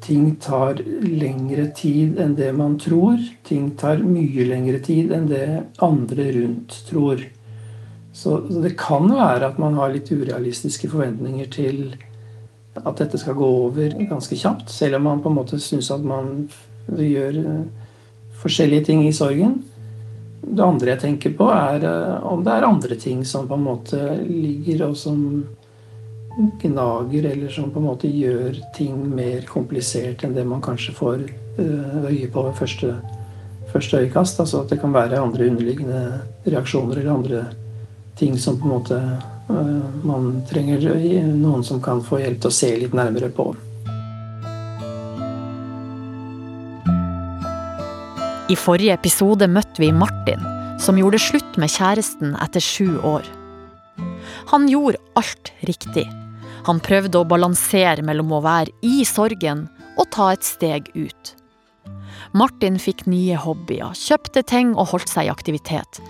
ting 0.00 0.30
tar 0.40 0.80
lengre 1.04 1.66
tid 1.76 2.16
enn 2.22 2.38
det 2.38 2.54
man 2.56 2.78
tror. 2.80 3.20
Ting 3.44 3.74
tar 3.80 4.00
mye 4.00 4.46
lengre 4.48 4.80
tid 4.84 5.12
enn 5.12 5.28
det 5.28 5.46
andre 5.84 6.30
rundt 6.38 6.78
tror. 6.88 7.26
Så, 8.12 8.40
så 8.48 8.62
det 8.64 8.78
kan 8.80 9.10
være 9.12 9.52
at 9.52 9.60
man 9.60 9.76
har 9.78 9.92
litt 9.92 10.08
urealistiske 10.08 10.88
forventninger 10.90 11.52
til 11.52 11.82
at 12.80 12.96
dette 12.96 13.18
skal 13.20 13.36
gå 13.36 13.46
over 13.66 13.92
ganske 14.08 14.38
kjapt. 14.38 14.72
Selv 14.72 14.96
om 14.98 15.08
man 15.10 15.22
på 15.22 15.30
en 15.30 15.38
måte 15.42 15.60
syns 15.60 15.90
at 15.92 16.06
man 16.06 16.48
gjør 16.88 17.38
eh, 17.38 17.62
forskjellige 18.42 18.84
ting 18.90 19.06
i 19.08 19.12
sorgen. 19.12 19.60
Det 20.40 20.64
andre 20.64 20.94
jeg 20.94 21.02
tenker 21.04 21.34
på, 21.36 21.50
er 21.52 21.84
eh, 21.86 22.26
om 22.26 22.44
det 22.44 22.56
er 22.56 22.68
andre 22.68 22.98
ting 23.00 23.24
som 23.24 23.48
på 23.48 23.58
en 23.58 23.66
måte 23.66 24.00
ligger 24.26 24.88
og 24.88 24.96
som 24.98 25.46
gnager, 26.62 27.26
eller 27.32 27.50
som 27.52 27.70
på 27.70 27.80
en 27.80 27.88
måte 27.90 28.08
gjør 28.08 28.60
ting 28.76 28.96
mer 29.14 29.42
komplisert 29.48 30.22
enn 30.24 30.36
det 30.36 30.46
man 30.46 30.62
kanskje 30.64 30.94
får 30.96 31.24
eh, 31.26 32.04
øye 32.06 32.30
på 32.32 32.46
ved 32.48 32.58
første, 32.58 32.94
første 33.72 34.04
øyekast. 34.04 34.40
Altså 34.40 34.62
at 34.64 34.70
det 34.72 34.80
kan 34.82 34.94
være 34.94 35.20
andre 35.20 35.50
underliggende 35.50 36.04
reaksjoner 36.46 37.00
eller 37.00 37.18
andre 37.18 37.44
ting 38.16 38.38
som 38.38 38.58
på 38.60 38.68
en 38.68 38.74
måte 38.78 39.02
man 40.06 40.44
trenger 40.46 40.84
noen 41.26 41.64
som 41.66 41.80
kan 41.82 41.98
få 42.06 42.20
hjelp 42.20 42.38
til 42.38 42.52
å 42.52 42.54
se 42.54 42.68
litt 42.78 42.92
nærmere 42.94 43.32
på. 43.34 43.48
I 48.50 48.56
forrige 48.58 48.96
episode 48.96 49.46
møtte 49.46 49.78
vi 49.78 49.92
Martin, 49.94 50.40
som 50.82 50.96
gjorde 50.98 51.20
slutt 51.22 51.58
med 51.60 51.70
kjæresten 51.70 52.32
etter 52.42 52.64
sju 52.64 52.96
år. 53.06 53.22
Han 54.50 54.66
gjorde 54.66 54.98
alt 55.20 55.52
riktig. 55.68 56.08
Han 56.66 56.82
prøvde 56.82 57.20
å 57.20 57.28
balansere 57.30 58.02
mellom 58.02 58.34
å 58.34 58.42
være 58.42 58.74
i 58.82 59.04
sorgen 59.06 59.68
og 59.94 60.10
ta 60.16 60.32
et 60.34 60.42
steg 60.42 60.90
ut. 60.96 61.32
Martin 62.34 62.82
fikk 62.82 63.06
nye 63.06 63.38
hobbyer, 63.38 63.94
kjøpte 63.94 64.42
ting 64.42 64.74
og 64.74 64.96
holdt 64.96 65.14
seg 65.14 65.28
i 65.28 65.32
aktivitet. 65.32 66.02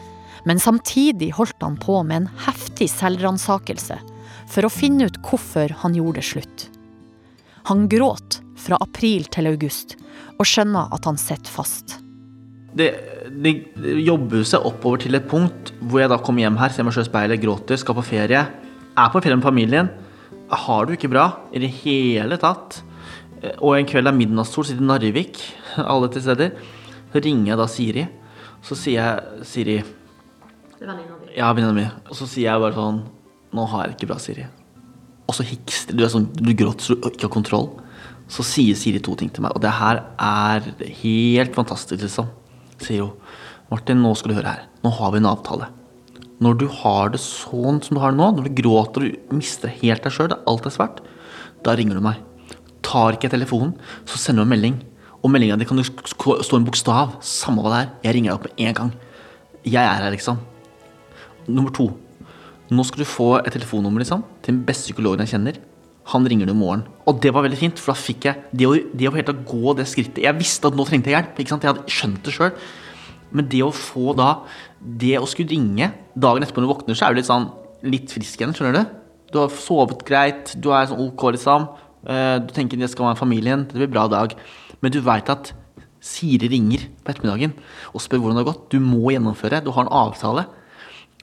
Men 0.49 0.63
samtidig 0.65 1.35
holdt 1.37 1.61
han 1.61 1.77
på 1.77 2.01
med 2.01 2.23
en 2.23 2.33
heftig 2.49 2.89
selvransakelse 2.95 4.01
for 4.49 4.65
å 4.65 4.73
finne 4.73 5.11
ut 5.11 5.25
hvorfor 5.29 5.77
han 5.85 5.97
gjorde 5.99 6.25
slutt. 6.25 6.71
Han 7.69 7.85
gråt 7.93 8.41
fra 8.57 8.81
april 8.81 9.29
til 9.29 9.53
august 9.53 9.99
og 10.39 10.49
skjønner 10.49 10.89
at 10.97 11.05
han 11.05 11.21
sitter 11.21 11.61
fast. 11.61 12.01
Det, 12.77 12.87
det, 13.43 13.55
jobber 14.05 14.45
seg 14.47 14.67
oppover 14.69 15.03
til 15.03 15.19
et 15.19 15.27
punkt 15.31 15.73
hvor 15.81 16.03
jeg 16.03 16.11
da 16.13 16.21
kommer 16.23 16.45
hjem 16.45 16.59
her, 16.61 16.71
ser 16.71 16.87
meg 16.87 16.95
sjøl 16.95 17.07
i 17.07 17.11
speilet, 17.11 17.43
gråter, 17.43 17.81
skal 17.81 17.97
på 17.99 18.07
ferie. 18.07 18.45
Er 18.95 19.11
på 19.11 19.23
ferie 19.23 19.39
med 19.39 19.47
familien 19.47 19.91
har 20.51 20.87
du 20.87 20.95
ikke 20.95 21.11
bra 21.11 21.27
i 21.55 21.63
det 21.63 21.71
hele 21.83 22.39
tatt. 22.41 22.81
Og 23.63 23.77
en 23.77 23.89
kveld 23.89 24.11
er 24.11 24.17
midnattssol, 24.17 24.67
sitter 24.67 24.83
i 24.83 24.89
Narvik, 24.89 25.41
alle 25.93 26.11
til 26.13 26.25
steder. 26.25 26.55
Så 27.11 27.23
ringer 27.25 27.53
jeg 27.53 27.61
da 27.61 27.69
Siri. 27.71 28.07
Så 28.67 28.77
sier 28.77 29.01
jeg 29.01 29.47
Siri 29.49 29.77
Det 29.81 30.85
er 30.85 30.91
venninna 30.91 31.17
di. 31.17 31.31
Ja, 31.39 31.53
venninna 31.57 31.77
mi. 31.77 31.87
Og 32.11 32.19
så 32.19 32.29
sier 32.29 32.51
jeg 32.51 32.61
bare 32.61 32.77
sånn 32.77 32.99
Nå 33.57 33.65
har 33.73 33.87
jeg 33.87 33.91
det 33.91 33.97
ikke 33.97 34.11
bra, 34.13 34.19
Siri. 34.23 34.45
Og 35.27 35.35
så 35.35 35.47
hikster 35.47 35.97
du. 35.97 36.05
Sånn, 36.11 36.29
du 36.37 36.53
gråter 36.55 36.87
så 36.87 36.95
du 36.99 37.09
ikke 37.09 37.27
har 37.27 37.35
kontroll. 37.35 37.71
Så 38.31 38.45
sier 38.47 38.79
Siri 38.79 39.01
to 39.03 39.17
ting 39.19 39.33
til 39.35 39.43
meg, 39.43 39.57
og 39.57 39.65
det 39.65 39.73
her 39.75 40.05
er 40.23 40.69
helt 41.01 41.57
fantastisk, 41.57 42.05
liksom. 42.05 42.29
Sier 42.81 43.07
hun. 43.07 43.37
Martin, 43.71 44.01
nå 44.03 44.15
skal 44.19 44.33
du 44.33 44.39
høre 44.41 44.57
her. 44.57 44.67
Nå 44.85 44.91
har 44.97 45.13
vi 45.13 45.21
en 45.21 45.31
avtale. 45.31 45.69
Når 46.41 46.57
du 46.59 46.67
har 46.81 47.13
det 47.13 47.21
sånn 47.23 47.83
som 47.85 47.97
du 47.97 48.01
har 48.03 48.15
det 48.15 48.19
nå, 48.19 48.31
når 48.35 48.49
du 48.49 48.63
gråter 48.63 49.07
og 49.11 49.35
mister 49.37 49.71
helt 49.83 50.07
deg 50.07 50.15
sjøl, 50.15 50.33
alt 50.49 50.67
er 50.67 50.75
svart, 50.75 51.03
da 51.67 51.77
ringer 51.77 51.99
du 51.99 52.05
meg. 52.05 52.23
Tar 52.87 53.15
ikke 53.15 53.29
jeg 53.29 53.37
telefonen, 53.37 53.75
så 54.09 54.19
sender 54.19 54.43
du 54.43 54.49
en 54.49 54.55
melding. 54.55 54.79
Og 55.21 55.29
meldinga 55.31 55.59
di 55.61 55.69
kan 55.69 55.77
du 55.77 55.85
stå 55.85 56.57
en 56.57 56.65
bokstav. 56.65 57.19
Samme 57.21 57.61
hva 57.61 57.75
det 57.75 57.81
er. 57.83 57.91
Jeg 58.07 58.17
ringer 58.17 58.33
deg 58.33 58.39
opp 58.39 58.47
med 58.49 58.63
en 58.65 58.79
gang. 58.79 58.95
Jeg 59.69 59.85
er 59.85 60.01
her, 60.01 60.15
liksom. 60.15 60.41
Nummer 61.47 61.75
to. 61.77 61.91
Nå 62.73 62.87
skal 62.89 63.03
du 63.03 63.11
få 63.11 63.29
et 63.43 63.53
telefonnummer 63.53 64.01
liksom, 64.01 64.25
til 64.41 64.55
den 64.55 64.65
beste 64.65 64.89
psykologen 64.89 65.27
jeg 65.27 65.35
kjenner. 65.35 65.61
Han 66.11 66.27
ringer 66.27 66.49
du 66.49 66.55
i 66.55 66.59
morgen. 66.59 66.85
Og 67.07 67.21
det 67.23 67.33
var 67.35 67.45
veldig 67.45 67.59
fint, 67.61 67.79
for 67.79 67.93
da 67.93 68.01
fikk 68.01 68.27
jeg 68.27 68.45
det 68.57 68.67
å, 68.67 68.73
det 68.75 69.09
å 69.09 69.15
helt 69.15 69.33
gå 69.47 69.75
det 69.79 69.87
skrittet 69.91 70.23
Jeg 70.25 70.39
visste 70.39 70.71
at 70.71 70.77
nå 70.77 70.87
trengte 70.89 71.13
jeg 71.13 71.19
hjelp. 71.19 71.39
ikke 71.39 71.53
sant? 71.53 71.67
Jeg 71.67 71.75
hadde 71.75 71.93
skjønt 71.93 72.23
det 72.27 72.35
sjøl. 72.35 72.55
Men 73.31 73.47
det 73.51 73.61
å 73.63 73.71
få 73.71 74.15
da 74.19 74.31
Det 74.81 75.13
å 75.21 75.29
skulle 75.29 75.53
ringe 75.53 75.93
dagen 76.19 76.43
etterpå 76.43 76.63
når 76.63 76.67
du 76.67 76.73
våkner, 76.73 76.99
så 76.99 77.07
er 77.07 77.15
du 77.15 77.21
litt 77.21 77.29
sånn 77.29 77.51
litt 77.87 78.13
frisk 78.13 78.41
igjen, 78.41 78.53
skjønner 78.57 78.77
du. 78.77 78.97
Du 79.33 79.39
har 79.41 79.53
sovet 79.55 80.03
greit, 80.09 80.51
du 80.61 80.69
er 80.75 80.89
sånn 80.91 81.01
ok, 81.05 81.23
liksom. 81.37 81.69
Eh, 82.05 82.37
du 82.45 82.51
tenker 82.57 82.81
det 82.81 82.91
skal 82.93 83.07
være 83.07 83.21
familien, 83.21 83.63
det 83.71 83.79
blir 83.79 83.93
bra 83.93 84.07
dag. 84.11 84.35
Men 84.83 84.93
du 84.93 84.99
veit 85.05 85.31
at 85.33 85.53
Siri 86.01 86.49
ringer 86.49 86.87
på 87.05 87.13
ettermiddagen 87.13 87.53
og 87.93 88.01
spør 88.01 88.23
hvordan 88.23 88.39
det 88.39 88.45
har 88.45 88.51
gått. 88.51 88.69
Du 88.73 88.81
må 88.81 89.13
gjennomføre, 89.13 89.63
du 89.65 89.71
har 89.77 89.87
en 89.87 89.95
avtale. 90.01 90.47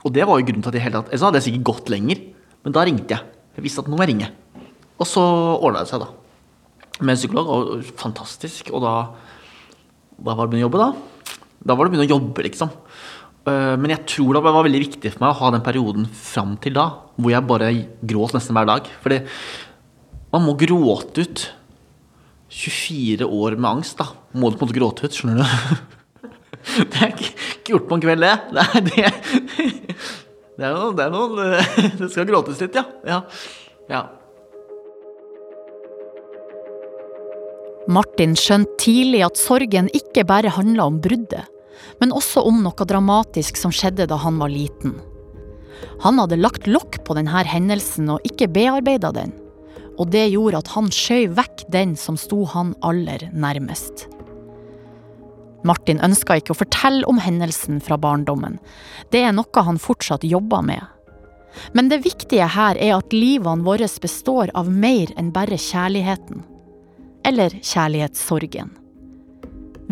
Og 0.06 0.14
det 0.14 0.26
var 0.30 0.40
jo 0.40 0.48
grunnen 0.48 0.66
til 0.66 0.72
at 0.72 0.78
jeg 0.78 0.86
hele 0.86 1.00
tatt 1.00 1.10
Ellers 1.10 1.26
hadde 1.26 1.42
jeg 1.42 1.48
sikkert 1.50 1.70
gått 1.72 1.90
lenger. 1.94 2.22
Men 2.64 2.76
da 2.78 2.84
ringte 2.86 3.18
jeg. 3.18 3.34
Jeg 3.58 3.66
visste 3.66 3.82
at 3.82 3.90
nå 3.90 3.98
må 3.98 4.06
jeg 4.06 4.14
ringe. 4.14 4.30
Og 4.98 5.06
så 5.08 5.24
ordna 5.24 5.84
det 5.84 5.92
seg, 5.92 6.04
da. 6.04 6.10
Med 7.02 7.14
en 7.14 7.20
psykolog. 7.22 7.52
Og 7.54 7.92
fantastisk. 8.00 8.72
Og 8.74 8.84
da, 8.84 8.96
da 10.18 10.34
var 10.34 10.46
det 10.46 10.50
å 10.50 10.52
begynne 10.54 10.66
å 10.66 10.68
jobbe, 10.68 10.82
da. 10.82 11.28
Da 11.68 11.76
var 11.76 11.86
det 11.86 11.92
å 11.92 11.96
begynne 11.96 12.08
å 12.08 12.16
jobbe, 12.16 12.46
liksom. 12.48 12.74
Eh, 13.48 13.76
men 13.80 13.94
jeg 13.94 14.06
tror 14.14 14.36
det 14.36 14.44
var 14.46 14.66
veldig 14.66 14.84
viktig 14.84 15.14
for 15.14 15.24
meg 15.24 15.34
å 15.34 15.40
ha 15.42 15.52
den 15.56 15.66
perioden 15.66 16.08
fram 16.20 16.58
til 16.64 16.76
da, 16.78 16.88
hvor 17.16 17.34
jeg 17.34 17.48
bare 17.48 17.72
gråt 18.12 18.36
nesten 18.36 18.58
hver 18.58 18.70
dag. 18.70 18.90
Fordi 19.04 19.22
man 20.34 20.44
må 20.44 20.58
gråte 20.60 21.24
ut 21.24 21.46
24 22.52 23.28
år 23.28 23.58
med 23.58 23.70
angst, 23.70 24.00
da. 24.02 24.12
Må 24.34 24.52
du 24.52 24.58
på 24.58 24.66
en 24.66 24.70
måte 24.70 24.80
gråte 24.80 25.08
ut, 25.08 25.16
skjønner 25.16 25.44
du? 25.44 25.48
Det 26.68 27.00
er 27.00 27.12
ikke, 27.14 27.30
gjort 27.72 27.86
på 27.88 27.96
en 27.96 28.02
kveld, 28.04 28.24
det. 28.26 28.34
Det 28.52 28.64
er, 28.64 28.82
det, 28.84 29.12
det 30.58 30.66
er 30.68 30.74
noe, 30.76 30.90
det 30.98 31.06
er 31.06 31.14
noe 31.14 31.46
Det 32.02 32.10
skal 32.12 32.28
gråtes 32.28 32.60
litt, 32.60 32.76
ja. 32.76 32.84
ja. 33.08 33.20
ja. 33.88 34.02
Martin 37.88 38.34
skjønte 38.36 38.76
tidlig 38.84 39.22
at 39.24 39.40
sorgen 39.40 39.88
ikke 39.96 40.26
bare 40.28 40.52
handla 40.52 40.90
om 40.90 40.98
bruddet, 41.00 41.46
men 42.02 42.12
også 42.12 42.44
om 42.50 42.60
noe 42.66 42.88
dramatisk 42.90 43.56
som 43.60 43.72
skjedde 43.72 44.10
da 44.12 44.18
han 44.20 44.40
var 44.42 44.52
liten. 44.52 44.98
Han 46.04 46.20
hadde 46.20 46.40
lagt 46.42 46.68
lokk 46.68 47.00
på 47.08 47.16
denne 47.16 47.44
hendelsen 47.48 48.10
og 48.12 48.26
ikke 48.28 48.50
bearbeida 48.52 49.14
den, 49.16 49.32
og 49.96 50.12
det 50.12 50.26
gjorde 50.34 50.60
at 50.60 50.74
han 50.74 50.92
skjøv 50.92 51.38
vekk 51.38 51.64
den 51.72 51.96
som 51.96 52.20
sto 52.20 52.44
han 52.52 52.76
aller 52.84 53.30
nærmest. 53.32 54.10
Martin 55.64 56.04
ønska 56.04 56.38
ikke 56.38 56.54
å 56.54 56.60
fortelle 56.60 57.08
om 57.08 57.22
hendelsen 57.24 57.80
fra 57.84 57.96
barndommen, 57.98 58.60
det 59.16 59.24
er 59.24 59.34
noe 59.38 59.64
han 59.64 59.80
fortsatt 59.80 60.28
jobber 60.28 60.66
med. 60.74 60.84
Men 61.72 61.88
det 61.88 62.04
viktige 62.04 62.52
her 62.52 62.76
er 62.76 62.98
at 63.00 63.16
livene 63.16 63.64
våre 63.66 63.88
består 64.04 64.52
av 64.60 64.68
mer 64.70 65.16
enn 65.16 65.32
bare 65.34 65.56
kjærligheten 65.56 66.44
eller 67.28 67.54
kjærlighetssorgen. 67.60 68.72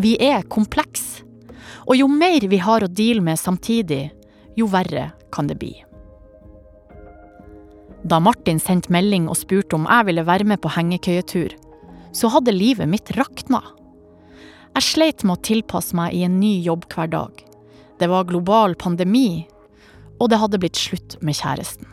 Vi 0.00 0.16
er 0.20 0.44
kompleks, 0.52 1.22
og 1.86 1.96
jo 1.98 2.08
mer 2.10 2.44
vi 2.48 2.60
har 2.60 2.84
å 2.84 2.90
deale 2.90 3.24
med 3.24 3.40
samtidig, 3.40 4.08
jo 4.56 4.68
verre 4.72 5.10
kan 5.32 5.48
det 5.50 5.58
bli. 5.60 5.74
Da 8.06 8.20
Martin 8.22 8.60
sendte 8.62 8.92
melding 8.94 9.26
og 9.28 9.38
spurte 9.40 9.76
om 9.76 9.86
jeg 9.88 10.08
ville 10.08 10.26
være 10.26 10.46
med 10.48 10.60
på 10.62 10.72
hengekøyetur, 10.72 11.56
så 12.16 12.30
hadde 12.32 12.54
livet 12.54 12.88
mitt 12.88 13.10
rakna. 13.16 13.60
Jeg 14.76 14.86
sleit 14.86 15.24
med 15.24 15.38
å 15.38 15.44
tilpasse 15.44 15.96
meg 15.96 16.14
i 16.14 16.22
en 16.26 16.38
ny 16.40 16.54
jobb 16.64 16.86
hver 16.92 17.10
dag. 17.12 17.42
Det 17.98 18.08
var 18.12 18.28
global 18.28 18.76
pandemi, 18.78 19.46
og 20.20 20.30
det 20.30 20.40
hadde 20.40 20.60
blitt 20.60 20.78
slutt 20.80 21.16
med 21.24 21.36
kjæresten. 21.36 21.88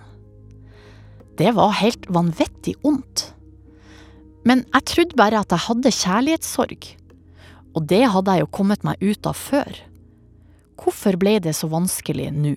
Det 1.40 1.56
var 1.58 1.80
helt 1.80 2.06
vanvittig 2.14 2.76
ondt. 2.86 3.32
Men 4.48 4.66
jeg 4.74 4.88
trodde 4.92 5.20
bare 5.20 5.40
at 5.44 5.54
jeg 5.56 5.66
hadde 5.70 5.96
kjærlighetssorg. 5.96 6.88
Og 7.74 7.88
det 7.90 8.04
hadde 8.12 8.36
jeg 8.36 8.44
jo 8.44 8.54
kommet 8.54 8.86
meg 8.86 9.02
ut 9.02 9.28
av 9.30 9.40
før. 9.40 9.80
Hvorfor 10.80 11.18
ble 11.22 11.38
det 11.44 11.56
så 11.58 11.70
vanskelig 11.72 12.30
nå? 12.36 12.54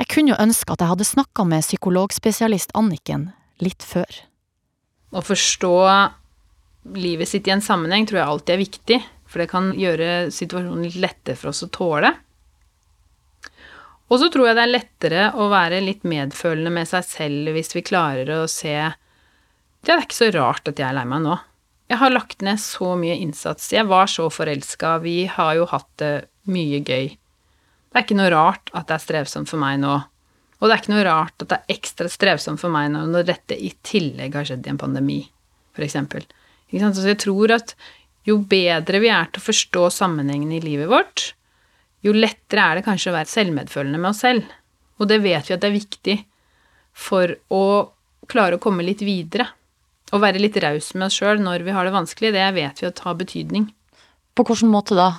Jeg 0.00 0.08
kunne 0.08 0.32
jo 0.32 0.40
ønske 0.40 0.72
at 0.72 0.80
jeg 0.80 0.92
hadde 0.92 1.08
snakka 1.08 1.44
med 1.48 1.64
psykologspesialist 1.64 2.72
Anniken 2.78 3.30
litt 3.60 3.84
før. 3.84 4.08
Å 5.12 5.20
forstå 5.24 5.74
livet 6.96 7.28
sitt 7.28 7.48
i 7.48 7.52
en 7.52 7.64
sammenheng 7.64 8.06
tror 8.08 8.22
jeg 8.22 8.32
alltid 8.32 8.54
er 8.54 8.62
viktig, 8.62 8.98
for 9.28 9.42
det 9.42 9.50
kan 9.50 9.72
gjøre 9.76 10.30
situasjonen 10.34 10.86
litt 10.86 10.98
lettere 11.02 11.36
for 11.38 11.52
oss 11.52 11.64
å 11.66 11.70
tåle. 11.74 12.14
Og 14.10 14.18
så 14.18 14.30
tror 14.32 14.48
jeg 14.48 14.56
det 14.58 14.64
er 14.64 14.72
lettere 14.72 15.26
å 15.38 15.50
være 15.52 15.82
litt 15.84 16.06
medfølende 16.08 16.72
med 16.74 16.88
seg 16.90 17.04
selv 17.06 17.52
hvis 17.54 17.76
vi 17.76 17.84
klarer 17.86 18.32
å 18.40 18.48
se 18.50 18.74
det 19.86 19.94
er 19.94 20.04
ikke 20.04 20.18
så 20.18 20.28
rart 20.34 20.68
at 20.68 20.80
jeg 20.80 20.88
er 20.88 20.96
lei 20.96 21.06
meg 21.08 21.24
nå. 21.24 21.38
Jeg 21.90 21.98
har 21.98 22.12
lagt 22.12 22.44
ned 22.46 22.60
så 22.62 22.92
mye 22.98 23.16
innsats. 23.18 23.72
Jeg 23.74 23.88
var 23.90 24.06
så 24.10 24.28
forelska. 24.30 24.98
Vi 25.02 25.24
har 25.26 25.56
jo 25.58 25.66
hatt 25.72 25.88
det 25.98 26.12
mye 26.50 26.78
gøy. 26.86 27.08
Det 27.90 27.98
er 27.98 28.04
ikke 28.04 28.18
noe 28.18 28.30
rart 28.30 28.70
at 28.76 28.86
det 28.86 28.94
er 28.96 29.02
strevsomt 29.02 29.50
for 29.50 29.58
meg 29.62 29.80
nå. 29.82 29.96
Og 30.60 30.68
det 30.68 30.74
er 30.74 30.82
ikke 30.82 30.92
noe 30.92 31.06
rart 31.08 31.42
at 31.42 31.50
det 31.50 31.58
er 31.58 31.74
ekstra 31.74 32.10
strevsomt 32.12 32.60
for 32.62 32.72
meg 32.72 32.92
nå 32.92 33.06
når 33.10 33.26
dette 33.32 33.56
i 33.56 33.72
tillegg 33.86 34.36
har 34.36 34.46
skjedd 34.46 34.68
i 34.68 34.72
en 34.74 34.80
pandemi, 34.80 35.18
eksempel. 35.80 36.26
Så 36.70 37.08
jeg 37.08 37.18
tror 37.18 37.56
at 37.56 37.74
jo 38.28 38.36
bedre 38.46 39.00
vi 39.02 39.08
er 39.10 39.30
til 39.32 39.40
å 39.40 39.48
forstå 39.48 39.86
sammenhengen 39.96 40.52
i 40.54 40.60
livet 40.62 40.90
vårt, 40.90 41.30
jo 42.04 42.12
lettere 42.14 42.62
er 42.62 42.78
det 42.78 42.86
kanskje 42.86 43.10
å 43.10 43.16
være 43.16 43.32
selvmedfølende 43.32 43.98
med 44.00 44.12
oss 44.12 44.22
selv. 44.22 44.44
Og 45.00 45.08
det 45.08 45.22
vet 45.24 45.48
vi 45.48 45.56
at 45.56 45.64
det 45.64 45.70
er 45.70 45.78
viktig 45.78 46.16
for 46.96 47.32
å 47.50 47.64
klare 48.30 48.58
å 48.58 48.62
komme 48.62 48.84
litt 48.86 49.02
videre. 49.02 49.48
Å 50.10 50.18
være 50.18 50.42
litt 50.42 50.58
raus 50.62 50.92
med 50.96 51.06
oss 51.06 51.18
sjøl 51.20 51.42
når 51.42 51.64
vi 51.66 51.74
har 51.74 51.86
det 51.86 51.94
vanskelig, 51.94 52.32
det 52.34 52.46
vet 52.56 52.82
vi 52.82 52.88
at 52.88 53.02
har 53.06 53.18
betydning. 53.18 53.68
På 54.34 54.46
hvilken 54.46 54.72
måte 54.72 54.96
da? 54.98 55.10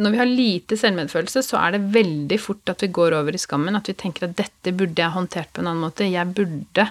Når 0.00 0.14
vi 0.14 0.20
har 0.20 0.30
lite 0.30 0.78
selvmedfølelse, 0.80 1.42
så 1.44 1.58
er 1.60 1.74
det 1.74 1.90
veldig 1.92 2.38
fort 2.40 2.72
at 2.72 2.80
vi 2.84 2.88
går 2.94 3.16
over 3.18 3.36
i 3.36 3.40
skammen. 3.40 3.76
At 3.76 3.90
vi 3.90 3.96
tenker 4.00 4.28
at 4.28 4.36
dette 4.38 4.72
burde 4.76 5.02
jeg 5.02 5.12
håndtert 5.12 5.50
på 5.52 5.60
en 5.60 5.68
annen 5.68 5.84
måte. 5.84 6.08
Jeg 6.08 6.32
burde 6.36 6.86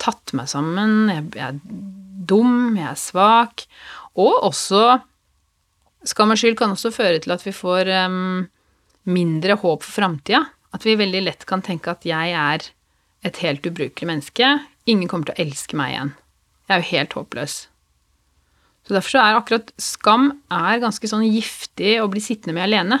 tatt 0.00 0.32
meg 0.36 0.48
sammen. 0.48 1.10
Jeg, 1.12 1.26
er 1.36 1.58
dum, 2.30 2.78
jeg 2.78 2.88
er 2.88 3.00
svak. 3.00 3.66
Og 4.16 4.48
også 4.48 5.02
Skam 6.06 6.30
og 6.30 6.38
skyld 6.38 6.54
kan 6.54 6.70
også 6.70 6.92
føre 6.94 7.18
til 7.18 7.32
at 7.34 7.42
vi 7.42 7.50
får 7.50 7.88
um, 8.06 8.44
mindre 9.10 9.56
håp 9.58 9.82
for 9.82 9.96
framtida. 9.98 10.44
At 10.76 10.86
vi 10.86 10.94
veldig 10.98 11.24
lett 11.24 11.42
kan 11.50 11.64
tenke 11.66 11.90
at 11.90 12.06
jeg 12.06 12.34
er 12.36 12.68
et 13.26 13.40
helt 13.42 13.66
ubrukelig 13.66 14.06
menneske. 14.06 14.52
Ingen 14.86 15.10
kommer 15.10 15.32
til 15.32 15.34
å 15.34 15.46
elske 15.48 15.78
meg 15.78 15.96
igjen. 15.96 16.12
Jeg 16.66 16.74
er 16.74 16.82
jo 16.82 16.90
helt 16.92 17.16
håpløs. 17.18 17.56
Så 18.86 18.94
Derfor 18.94 19.16
så 19.16 19.22
er 19.22 19.36
akkurat 19.38 19.72
skam 19.82 20.28
er 20.52 20.82
ganske 20.82 21.10
sånn 21.10 21.26
giftig 21.26 21.96
å 22.02 22.08
bli 22.10 22.22
sittende 22.22 22.54
med 22.54 22.68
alene. 22.68 23.00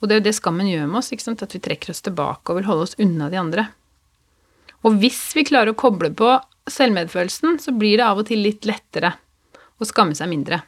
Og 0.00 0.08
det 0.08 0.16
er 0.16 0.20
jo 0.20 0.26
det 0.30 0.36
skammen 0.38 0.70
gjør 0.70 0.88
med 0.90 1.02
oss, 1.02 1.12
at 1.12 1.54
vi 1.54 1.62
trekker 1.62 1.92
oss 1.92 2.02
tilbake 2.02 2.50
og 2.50 2.58
vil 2.58 2.68
holde 2.70 2.88
oss 2.88 2.96
unna 2.98 3.28
de 3.30 3.38
andre. 3.38 3.66
Og 4.86 4.96
hvis 5.02 5.20
vi 5.36 5.44
klarer 5.46 5.74
å 5.74 5.78
koble 5.78 6.10
på 6.16 6.32
selvmedfølelsen, 6.70 7.60
så 7.60 7.74
blir 7.76 8.00
det 8.00 8.06
av 8.06 8.22
og 8.22 8.30
til 8.30 8.42
litt 8.42 8.66
lettere 8.68 9.12
å 9.80 9.88
skamme 9.88 10.16
seg 10.16 10.30
mindre. 10.32 10.62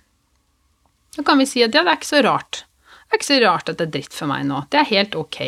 Da 1.16 1.24
kan 1.26 1.40
vi 1.40 1.48
si 1.48 1.64
at 1.64 1.74
ja, 1.74 1.82
det 1.84 1.94
er 1.94 2.00
ikke 2.00 2.12
så 2.12 2.22
rart. 2.24 2.64
Det 3.08 3.16
er 3.16 3.20
ikke 3.20 3.30
så 3.32 3.42
rart 3.44 3.72
at 3.72 3.80
det 3.80 3.88
er 3.88 3.96
dritt 3.98 4.16
for 4.16 4.30
meg 4.30 4.46
nå. 4.48 4.64
Det 4.72 4.80
er 4.80 4.90
helt 4.92 5.18
ok. 5.18 5.42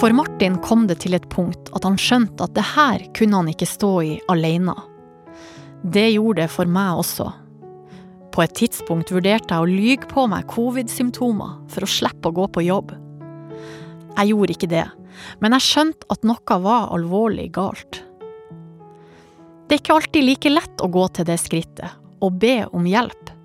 For 0.00 0.14
Martin 0.16 0.56
kom 0.64 0.86
det 0.88 1.02
til 1.02 1.12
et 1.12 1.26
punkt 1.28 1.68
at 1.76 1.84
han 1.84 1.98
skjønte 2.00 2.46
at 2.46 2.54
det 2.56 2.64
her 2.72 3.02
kunne 3.16 3.42
han 3.42 3.50
ikke 3.52 3.68
stå 3.68 3.90
i 4.00 4.14
alene. 4.32 4.72
Det 5.84 6.06
gjorde 6.14 6.46
det 6.46 6.52
for 6.52 6.70
meg 6.72 7.02
også. 7.02 7.26
På 8.32 8.44
et 8.44 8.54
tidspunkt 8.56 9.12
vurderte 9.12 9.52
jeg 9.52 9.60
å 9.60 9.68
lyge 9.68 10.08
på 10.08 10.24
meg 10.30 10.48
covid-symptomer 10.48 11.58
for 11.68 11.84
å 11.84 11.90
slippe 11.90 12.30
å 12.30 12.36
gå 12.38 12.46
på 12.54 12.64
jobb. 12.64 12.94
Jeg 14.16 14.32
gjorde 14.32 14.56
ikke 14.56 14.70
det, 14.72 14.86
men 15.44 15.56
jeg 15.56 15.66
skjønte 15.66 16.08
at 16.16 16.24
noe 16.28 16.60
var 16.64 16.88
alvorlig 16.96 17.50
galt. 17.58 18.00
Det 19.68 19.76
er 19.76 19.82
ikke 19.82 19.98
alltid 19.98 20.26
like 20.26 20.54
lett 20.54 20.80
å 20.80 20.88
gå 20.90 21.04
til 21.12 21.28
det 21.28 21.36
skrittet, 21.42 22.00
og 22.24 22.40
be 22.40 22.62
om 22.72 22.88
hjelp 22.88 23.36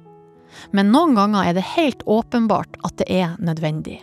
men 0.71 0.91
noen 0.93 1.15
ganger 1.17 1.49
er 1.49 1.57
det 1.57 1.65
helt 1.75 2.03
åpenbart 2.05 2.79
at 2.85 2.97
det 3.01 3.07
er 3.11 3.35
nødvendig. 3.39 4.01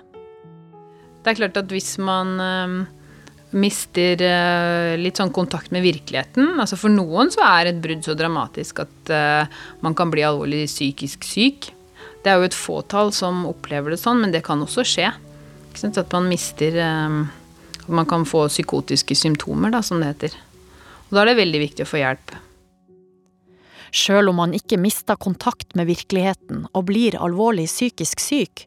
Det 1.22 1.30
er 1.30 1.38
klart 1.38 1.58
at 1.60 1.70
hvis 1.70 1.94
man 2.02 2.34
øh, 2.42 2.76
mister 3.54 4.22
uh, 4.26 4.94
litt 4.98 5.20
sånn 5.20 5.32
kontakt 5.34 5.70
med 5.74 5.84
virkeligheten 5.84 6.56
altså 6.62 6.78
For 6.80 6.92
noen 6.92 7.30
så 7.30 7.44
er 7.46 7.70
et 7.70 7.82
brudd 7.84 8.02
så 8.06 8.16
dramatisk 8.18 8.82
at 8.82 9.12
uh, 9.12 9.60
man 9.84 9.94
kan 9.98 10.10
bli 10.10 10.24
alvorlig 10.26 10.64
psykisk 10.70 11.26
syk. 11.28 11.70
Det 12.24 12.32
er 12.32 12.40
jo 12.40 12.48
et 12.48 12.56
fåtall 12.56 13.12
som 13.14 13.44
opplever 13.50 13.94
det 13.94 14.00
sånn, 14.02 14.22
men 14.24 14.34
det 14.34 14.44
kan 14.46 14.62
også 14.64 14.86
skje. 14.86 15.12
At 15.72 16.12
man 16.12 16.28
mister 16.28 16.76
At 16.78 17.88
man 17.88 18.06
kan 18.06 18.26
få 18.28 18.44
psykotiske 18.46 19.16
symptomer, 19.16 19.72
da, 19.72 19.80
som 19.82 20.02
det 20.02 20.10
heter. 20.12 20.36
Og 21.08 21.16
da 21.16 21.22
er 21.22 21.32
det 21.32 21.40
veldig 21.40 21.60
viktig 21.64 21.86
å 21.86 21.88
få 21.88 21.98
hjelp. 21.98 22.34
Sjøl 23.92 24.30
om 24.30 24.38
man 24.40 24.54
ikke 24.56 24.78
mister 24.80 25.18
kontakt 25.20 25.74
med 25.76 25.90
virkeligheten 25.90 26.66
og 26.72 26.86
blir 26.88 27.18
alvorlig 27.20 27.66
psykisk 27.68 28.22
syk, 28.24 28.66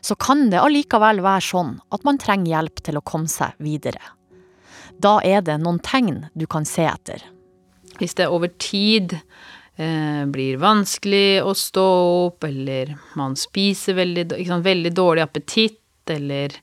så 0.00 0.16
kan 0.18 0.48
det 0.52 0.60
allikevel 0.62 1.22
være 1.24 1.44
sånn 1.48 1.74
at 1.94 2.04
man 2.06 2.20
trenger 2.22 2.52
hjelp 2.52 2.82
til 2.86 2.98
å 2.98 3.04
komme 3.06 3.30
seg 3.30 3.56
videre. 3.62 4.02
Da 5.02 5.18
er 5.24 5.42
det 5.44 5.58
noen 5.60 5.80
tegn 5.84 6.26
du 6.34 6.46
kan 6.50 6.64
se 6.68 6.86
etter. 6.88 7.24
Hvis 8.00 8.16
det 8.16 8.28
over 8.32 8.52
tid 8.60 9.16
eh, 9.16 10.22
blir 10.28 10.60
vanskelig 10.60 11.42
å 11.44 11.52
stå 11.56 11.88
opp, 12.26 12.46
eller 12.48 12.94
man 13.18 13.36
spiser 13.40 13.98
veldig, 13.98 14.28
sant, 14.48 14.64
veldig 14.66 14.94
dårlig 14.96 15.26
appetitt, 15.26 15.82
eller 16.12 16.62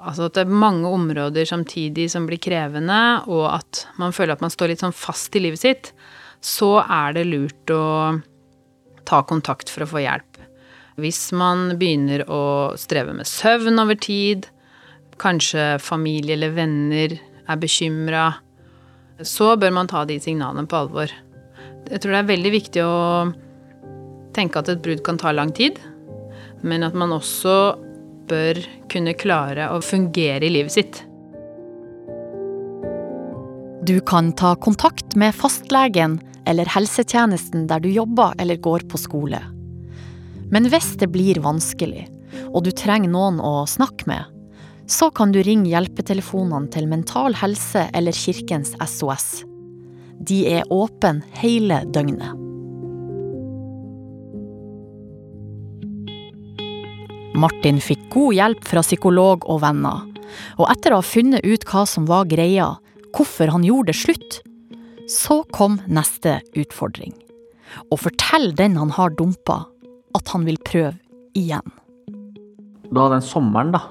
Altså 0.00 0.30
at 0.30 0.36
det 0.38 0.46
er 0.46 0.60
mange 0.62 0.88
områder 0.88 1.44
samtidig 1.44 2.06
som 2.08 2.24
blir 2.28 2.40
krevende, 2.40 3.20
og 3.28 3.44
at 3.52 3.84
man 4.00 4.14
føler 4.16 4.32
at 4.32 4.40
man 4.40 4.52
står 4.52 4.72
litt 4.72 4.84
sånn 4.84 4.96
fast 4.96 5.34
i 5.36 5.42
livet 5.44 5.60
sitt, 5.60 5.90
så 6.40 6.78
er 6.80 7.18
det 7.18 7.26
lurt 7.28 7.72
å 7.74 7.84
ta 9.04 9.20
kontakt 9.28 9.68
for 9.68 9.84
å 9.84 9.90
få 9.90 10.00
hjelp. 10.00 10.29
Hvis 10.98 11.30
man 11.36 11.76
begynner 11.78 12.24
å 12.26 12.42
streve 12.80 13.14
med 13.16 13.28
søvn 13.28 13.78
over 13.82 13.98
tid, 14.00 14.48
kanskje 15.20 15.76
familie 15.82 16.34
eller 16.36 16.54
venner 16.56 17.16
er 17.20 17.60
bekymra, 17.60 18.24
så 19.20 19.52
bør 19.60 19.74
man 19.76 19.90
ta 19.90 20.06
de 20.08 20.16
signalene 20.22 20.68
på 20.68 20.80
alvor. 20.80 21.12
Jeg 21.90 22.02
tror 22.02 22.14
det 22.14 22.22
er 22.22 22.32
veldig 22.32 22.52
viktig 22.54 22.82
å 22.84 22.96
tenke 24.36 24.60
at 24.60 24.70
et 24.72 24.82
brudd 24.82 25.02
kan 25.06 25.18
ta 25.20 25.32
lang 25.34 25.52
tid, 25.56 25.78
men 26.62 26.84
at 26.86 26.96
man 26.96 27.12
også 27.16 27.54
bør 28.30 28.60
kunne 28.92 29.16
klare 29.18 29.70
å 29.74 29.80
fungere 29.82 30.46
i 30.46 30.52
livet 30.54 30.76
sitt. 30.76 31.04
Du 33.88 33.96
kan 34.06 34.30
ta 34.36 34.54
kontakt 34.60 35.16
med 35.18 35.34
fastlegen 35.34 36.18
eller 36.48 36.68
helsetjenesten 36.68 37.66
der 37.70 37.82
du 37.82 37.88
jobber 37.90 38.36
eller 38.38 38.60
går 38.60 38.84
på 38.90 39.00
skole. 39.00 39.40
Men 40.50 40.66
hvis 40.70 40.96
det 40.98 41.10
blir 41.14 41.38
vanskelig, 41.44 42.08
og 42.50 42.64
du 42.66 42.72
trenger 42.74 43.10
noen 43.12 43.38
å 43.42 43.62
snakke 43.70 44.08
med, 44.10 44.26
så 44.90 45.10
kan 45.14 45.30
du 45.30 45.38
ringe 45.46 45.70
hjelpetelefonene 45.70 46.70
til 46.74 46.88
Mental 46.90 47.36
Helse 47.38 47.86
eller 47.94 48.16
Kirkens 48.16 48.74
SOS. 48.82 49.44
De 50.18 50.42
er 50.50 50.66
åpne 50.74 51.22
hele 51.38 51.84
døgnet. 51.94 52.34
Martin 57.40 57.78
fikk 57.80 58.02
god 58.12 58.34
hjelp 58.36 58.66
fra 58.66 58.82
psykolog 58.84 59.46
og 59.48 59.62
venner, 59.62 60.02
og 60.58 60.66
etter 60.72 60.92
å 60.92 61.00
ha 61.00 61.06
funnet 61.06 61.46
ut 61.46 61.64
hva 61.70 61.86
som 61.88 62.08
var 62.10 62.26
greia, 62.28 62.74
hvorfor 63.14 63.54
han 63.54 63.64
gjorde 63.66 63.94
det 63.94 64.00
slutt, 64.02 64.40
så 65.10 65.40
kom 65.54 65.78
neste 65.90 66.40
utfordring. 66.58 67.14
Å 67.90 67.96
fortelle 67.98 68.52
den 68.58 68.76
han 68.78 68.90
har 68.98 69.14
dumpa, 69.14 69.62
at 70.16 70.32
han 70.34 70.44
vil 70.46 70.58
prøve 70.66 70.96
igjen. 71.38 71.74
Da 72.90 73.08
den 73.12 73.24
sommeren, 73.24 73.72
da. 73.74 73.84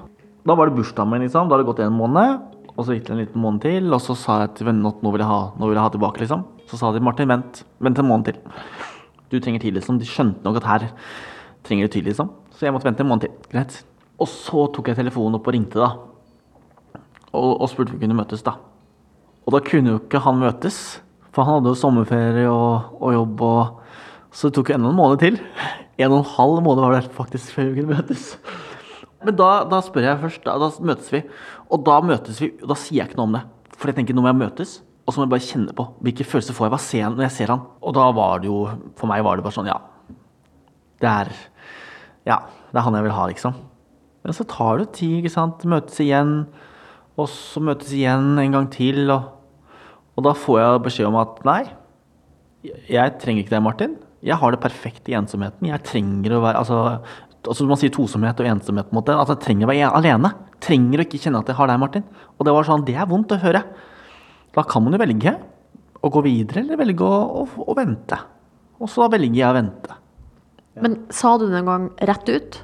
Da 0.46 0.56
var 0.56 0.68
det 0.68 0.76
bursdagen 0.76 1.12
min, 1.12 1.24
liksom. 1.24 1.48
Da 1.48 1.56
hadde 1.56 1.64
det 1.64 1.70
gått 1.70 1.82
en 1.84 1.96
måned. 1.96 2.46
Og 2.76 2.86
så 2.86 2.94
gikk 2.94 3.08
det 3.08 3.14
en 3.14 3.20
liten 3.20 3.42
måned 3.42 3.64
til, 3.64 3.88
og 3.92 4.00
så 4.00 4.16
sa 4.16 4.38
jeg 4.42 4.54
til 4.56 4.70
vennene 4.70 4.92
at 4.92 5.02
nå 5.04 5.12
vil 5.12 5.24
jeg 5.24 5.28
ha, 5.28 5.40
nå 5.58 5.68
vil 5.68 5.76
jeg 5.76 5.84
ha 5.84 5.92
tilbake, 5.96 6.22
liksom. 6.22 6.44
Så 6.70 6.78
sa 6.80 6.92
de 6.94 7.02
Martin, 7.04 7.28
vent. 7.28 7.62
Vent 7.82 8.00
en 8.00 8.08
måned 8.08 8.30
til. 8.30 8.38
Du 9.32 9.38
trenger 9.38 9.64
tid, 9.64 9.76
liksom. 9.76 9.98
De 10.00 10.08
skjønte 10.08 10.44
nok 10.46 10.60
at 10.62 10.68
her 10.68 10.86
trenger 11.66 11.88
du 11.88 11.96
tid, 11.96 12.08
liksom. 12.08 12.30
Så 12.56 12.66
jeg 12.66 12.76
måtte 12.76 12.88
vente 12.88 13.04
en 13.04 13.10
måned 13.10 13.26
til. 13.26 13.34
Greit. 13.52 13.82
Og 14.20 14.28
så 14.28 14.66
tok 14.74 14.92
jeg 14.92 15.00
telefonen 15.00 15.38
opp 15.40 15.48
og 15.48 15.56
ringte, 15.56 15.80
da. 15.80 15.90
Og, 17.30 17.52
og 17.60 17.68
spurte 17.70 17.94
om 17.94 17.98
vi 17.98 18.04
kunne 18.04 18.18
møtes, 18.18 18.44
da. 18.46 18.56
Og 19.46 19.54
da 19.56 19.62
kunne 19.64 19.94
jo 19.94 20.00
ikke 20.02 20.22
han 20.24 20.40
møtes. 20.40 21.00
For 21.34 21.46
han 21.46 21.60
hadde 21.60 21.72
jo 21.72 21.78
sommerferie 21.78 22.48
og, 22.50 22.96
og 22.98 23.14
jobb, 23.14 23.44
og 23.46 24.34
så 24.34 24.48
det 24.48 24.56
tok 24.56 24.70
jo 24.70 24.76
enda 24.76 24.90
en 24.90 24.98
måned 24.98 25.22
til. 25.22 25.38
En 26.00 26.12
og 26.14 26.22
en 26.22 26.30
halv 26.34 26.60
måned 26.64 26.84
var 26.84 26.96
det 26.96 27.14
faktisk 27.14 27.54
før 27.56 27.70
vi 27.70 27.80
kunne 27.82 27.98
møtes. 27.98 28.34
Men 29.20 29.36
da, 29.36 29.50
da 29.68 29.80
spør 29.84 30.06
jeg 30.06 30.20
først, 30.22 30.44
da, 30.46 30.54
da, 30.60 30.70
møtes 30.88 31.10
vi. 31.12 31.22
Og 31.68 31.82
da 31.84 31.98
møtes 32.04 32.40
vi, 32.40 32.54
og 32.62 32.70
da 32.72 32.76
sier 32.78 33.02
jeg 33.02 33.10
ikke 33.10 33.20
noe 33.20 33.28
om 33.28 33.36
det. 33.36 33.42
For 33.76 33.90
jeg 33.90 33.98
tenker 33.98 34.16
nå 34.16 34.24
må 34.24 34.30
jeg 34.30 34.40
møtes, 34.40 34.78
og 35.04 35.12
så 35.12 35.20
må 35.20 35.26
jeg 35.26 35.32
bare 35.34 35.46
kjenne 35.48 35.74
på 35.76 35.86
hvilke 36.04 36.26
følelser 36.28 36.56
får 36.56 36.66
jeg 36.66 36.74
hva 36.74 36.80
ser 36.84 37.06
når 37.12 37.26
jeg 37.26 37.36
ser 37.36 37.52
han. 37.52 37.66
Og 37.84 37.96
da 37.96 38.06
var 38.16 38.40
det 38.40 38.50
jo, 38.50 38.62
for 38.96 39.10
meg 39.10 39.24
var 39.26 39.36
det 39.36 39.44
bare 39.46 39.56
sånn, 39.56 39.70
ja, 39.70 39.80
Det 41.00 41.08
er 41.08 41.32
Ja, 42.28 42.42
det 42.70 42.76
er 42.76 42.84
han 42.84 42.96
jeg 42.98 43.06
vil 43.06 43.16
ha, 43.16 43.26
liksom. 43.30 43.54
Men 44.24 44.36
så 44.36 44.44
tar 44.44 44.80
det 44.80 44.90
tid, 44.98 45.20
ikke 45.20 45.32
sant. 45.32 45.64
Møtes 45.64 45.96
igjen, 46.04 46.34
og 47.16 47.28
så 47.32 47.62
møtes 47.64 47.92
igjen 47.96 48.36
en 48.38 48.56
gang 48.56 48.68
til, 48.72 49.08
og, 49.12 49.32
og 50.16 50.26
da 50.28 50.34
får 50.36 50.60
jeg 50.60 50.82
beskjed 50.84 51.08
om 51.08 51.16
at 51.20 51.40
nei, 51.48 51.62
jeg 52.92 53.16
trenger 53.20 53.44
ikke 53.44 53.54
deg, 53.54 53.64
Martin. 53.64 53.96
Jeg 54.26 54.36
har 54.36 54.52
det 54.52 54.60
perfekt 54.60 55.08
i 55.08 55.16
ensomheten. 55.16 55.68
Jeg 55.70 55.84
trenger 55.86 56.36
å 56.36 56.42
være 56.44 56.60
Altså, 56.60 56.80
altså 57.40 57.66
man 57.68 57.80
sier 57.80 57.92
tosomhet 57.94 58.40
og 58.42 58.50
ensomhet 58.50 58.90
måte. 58.96 59.14
Altså, 59.16 59.36
jeg 59.36 59.44
trenger 59.46 59.68
å 59.68 59.70
være 59.72 59.92
alene. 60.00 60.32
Trenger 60.60 61.00
å 61.00 61.06
ikke 61.06 61.22
kjenne 61.22 61.40
at 61.40 61.48
jeg 61.48 61.56
har 61.56 61.70
deg, 61.70 61.80
Martin. 61.80 62.04
Og 62.36 62.44
det 62.46 62.54
var 62.56 62.68
sånn, 62.68 62.84
det 62.88 62.98
er 63.00 63.08
vondt 63.08 63.32
å 63.32 63.40
høre. 63.40 63.64
Da 64.56 64.66
kan 64.68 64.84
man 64.84 64.96
jo 64.96 65.00
velge 65.00 65.36
å 66.00 66.10
gå 66.12 66.22
videre, 66.24 66.64
eller 66.64 66.80
velge 66.80 67.06
å, 67.06 67.44
å, 67.44 67.64
å 67.70 67.76
vente. 67.76 68.18
Og 68.80 68.88
så 68.90 69.08
velger 69.12 69.40
jeg 69.40 69.48
å 69.48 69.56
vente. 69.56 69.96
Men 70.80 71.00
sa 71.12 71.34
du 71.40 71.46
det 71.48 71.60
en 71.60 71.68
gang 71.68 71.88
rett 72.08 72.30
ut? 72.30 72.60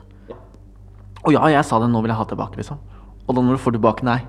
Å 1.26 1.32
ja, 1.34 1.42
jeg 1.52 1.66
sa 1.66 1.80
det, 1.82 1.88
nå 1.90 2.00
vil 2.04 2.12
jeg 2.12 2.20
ha 2.20 2.28
tilbake, 2.30 2.60
liksom. 2.60 2.78
Og 3.26 3.34
da 3.34 3.42
når 3.42 3.58
du 3.58 3.62
får 3.64 3.76
tilbake, 3.76 4.06
nei. 4.06 4.20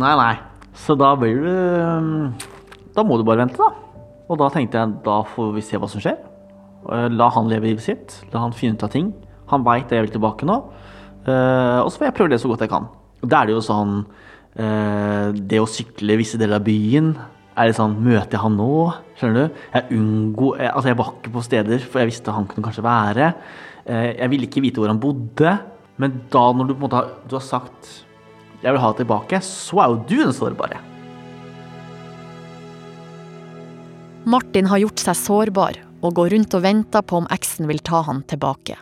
Nei, 0.00 0.14
nei. 0.16 0.34
Så 0.78 0.96
da 0.96 1.10
blir 1.20 1.42
du 1.44 2.46
Da 2.96 3.02
må 3.04 3.18
du 3.20 3.24
bare 3.28 3.44
vente, 3.44 3.60
da. 3.60 3.91
Og 4.30 4.38
da 4.40 4.48
tenkte 4.52 4.80
jeg, 4.80 4.98
da 5.04 5.20
får 5.34 5.50
vi 5.56 5.64
se 5.64 5.80
hva 5.80 5.88
som 5.90 6.02
skjer. 6.02 6.18
Eh, 6.88 7.08
La 7.12 7.28
han 7.34 7.50
leve 7.50 7.70
livet 7.70 7.84
sitt. 7.84 8.18
La 8.32 8.44
han 8.44 8.54
finne 8.56 8.78
ut 8.78 8.86
av 8.86 8.92
ting. 8.92 9.12
Han 9.52 9.66
veit 9.66 9.92
jeg 9.92 10.06
vil 10.06 10.14
tilbake 10.14 10.48
nå. 10.48 10.58
Eh, 11.26 11.78
og 11.82 11.90
så 11.90 12.00
får 12.00 12.08
jeg 12.08 12.16
prøve 12.18 12.32
det 12.34 12.40
så 12.42 12.50
godt 12.50 12.64
jeg 12.64 12.72
kan. 12.72 12.88
Og 13.22 13.30
da 13.30 13.42
er 13.42 13.50
det 13.50 13.54
jo 13.54 13.62
sånn 13.62 14.00
eh, 14.58 15.28
Det 15.38 15.60
å 15.62 15.68
sykle 15.70 16.16
visse 16.18 16.40
deler 16.40 16.58
av 16.58 16.64
byen 16.66 17.12
er 17.52 17.68
det 17.68 17.76
sånn 17.76 17.98
Møter 18.02 18.34
jeg 18.34 18.42
han 18.42 18.56
nå? 18.58 18.70
Skjønner 19.20 19.44
du? 19.44 19.60
Jeg 19.76 19.98
unngår 20.00 20.62
Altså, 20.70 20.88
jeg 20.88 20.98
var 20.98 21.10
ikke 21.12 21.32
på 21.34 21.42
steder, 21.44 21.84
for 21.84 22.02
jeg 22.02 22.10
visste 22.10 22.34
han 22.34 22.48
kunne 22.48 22.64
kanskje 22.64 22.84
være. 22.86 23.28
Jeg 23.84 24.30
ville 24.32 24.48
ikke 24.48 24.62
vite 24.64 24.80
hvor 24.80 24.88
han 24.88 25.02
bodde. 25.02 25.52
Men 26.00 26.16
da 26.32 26.46
når 26.56 26.70
du 26.70 26.72
på 26.72 26.80
en 26.80 26.86
måte 26.86 26.96
har, 26.96 27.10
du 27.28 27.36
har 27.36 27.44
sagt 27.44 27.90
'jeg 28.62 28.72
vil 28.72 28.80
ha 28.80 28.92
det 28.92 29.04
tilbake', 29.04 29.42
så 29.42 29.82
er 29.82 29.88
jo 29.90 30.04
du 30.08 30.16
den 30.24 30.32
sårbare. 30.32 30.78
Martin 34.24 34.66
har 34.66 34.78
gjort 34.78 35.02
seg 35.02 35.18
sårbar 35.18 35.78
og 36.02 36.14
går 36.14 36.32
rundt 36.34 36.54
og 36.54 36.62
venter 36.62 37.02
på 37.02 37.18
om 37.18 37.28
eksen 37.34 37.66
vil 37.70 37.80
ta 37.82 38.04
han 38.06 38.22
tilbake. 38.30 38.76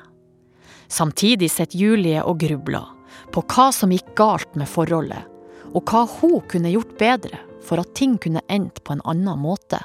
Samtidig 0.90 1.48
sitter 1.52 1.78
Julie 1.78 2.20
og 2.20 2.40
grubler 2.42 2.90
på 3.32 3.44
hva 3.48 3.70
som 3.72 3.92
gikk 3.94 4.12
galt 4.18 4.56
med 4.58 4.68
forholdet, 4.68 5.22
og 5.72 5.86
hva 5.88 6.02
hun 6.18 6.40
kunne 6.50 6.72
gjort 6.72 6.96
bedre 7.00 7.40
for 7.64 7.80
at 7.80 7.94
ting 7.96 8.18
kunne 8.20 8.42
endt 8.52 8.82
på 8.84 8.96
en 8.96 9.04
annen 9.08 9.40
måte. 9.40 9.78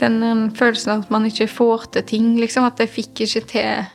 Den 0.00 0.22
eh, 0.24 0.48
følelsen 0.56 0.94
av 0.94 1.04
at 1.04 1.12
man 1.12 1.26
ikke 1.28 1.50
får 1.50 1.90
til 1.92 2.06
ting, 2.08 2.32
liksom. 2.40 2.64
At 2.64 2.80
jeg 2.80 2.92
fikk 2.92 3.24
ikke 3.26 3.44
til 3.50 3.88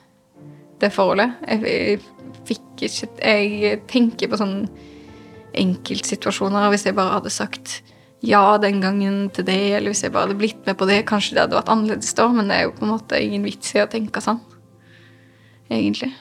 det 0.81 0.91
forholdet. 0.93 1.33
Jeg, 1.47 2.01
fikk 2.45 2.85
ikke 2.85 3.07
Jeg 3.17 3.79
tenker 3.89 4.29
på 4.29 4.37
sånne 4.37 4.67
enkeltsituasjoner. 5.57 6.69
Hvis 6.69 6.85
jeg 6.85 6.97
bare 6.97 7.17
hadde 7.17 7.33
sagt 7.33 7.79
ja 8.25 8.57
den 8.61 8.79
gangen 8.81 9.27
til 9.33 9.45
det, 9.45 9.59
eller 9.77 9.93
hvis 9.93 10.03
jeg 10.05 10.13
bare 10.13 10.27
hadde 10.27 10.39
blitt 10.39 10.63
med 10.65 10.77
på 10.79 10.87
det, 10.89 11.03
kanskje 11.09 11.35
det 11.35 11.43
hadde 11.45 11.59
vært 11.59 11.73
annerledes 11.73 12.15
da, 12.17 12.27
men 12.33 12.49
det 12.49 12.57
er 12.57 12.65
jo 12.65 12.77
på 12.77 12.85
en 12.87 12.93
måte 12.95 13.19
ingen 13.21 13.45
vits 13.45 13.75
i 13.75 13.83
å 13.83 13.89
tenke 13.91 14.23
sånn. 14.23 14.39
Egentlig. 15.67 16.13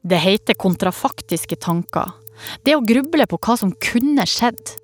Det 0.00 0.20
heter 0.22 0.56
kontrafaktiske 0.56 1.58
tanker. 1.60 2.14
Det 2.64 2.76
å 2.76 2.84
gruble 2.86 3.26
på 3.28 3.38
hva 3.44 3.58
som 3.60 3.74
kunne 3.84 4.24
skjedd. 4.28 4.76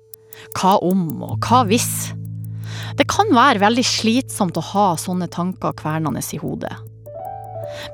Hva 0.59 0.75
om, 0.85 1.07
og 1.25 1.41
hva 1.47 1.63
hvis? 1.65 2.11
Det 2.99 3.07
kan 3.09 3.31
være 3.33 3.63
veldig 3.63 3.85
slitsomt 3.85 4.59
å 4.59 4.65
ha 4.73 4.87
sånne 4.99 5.29
tanker 5.33 5.73
kvernende 5.79 6.21
i 6.21 6.41
hodet. 6.41 6.75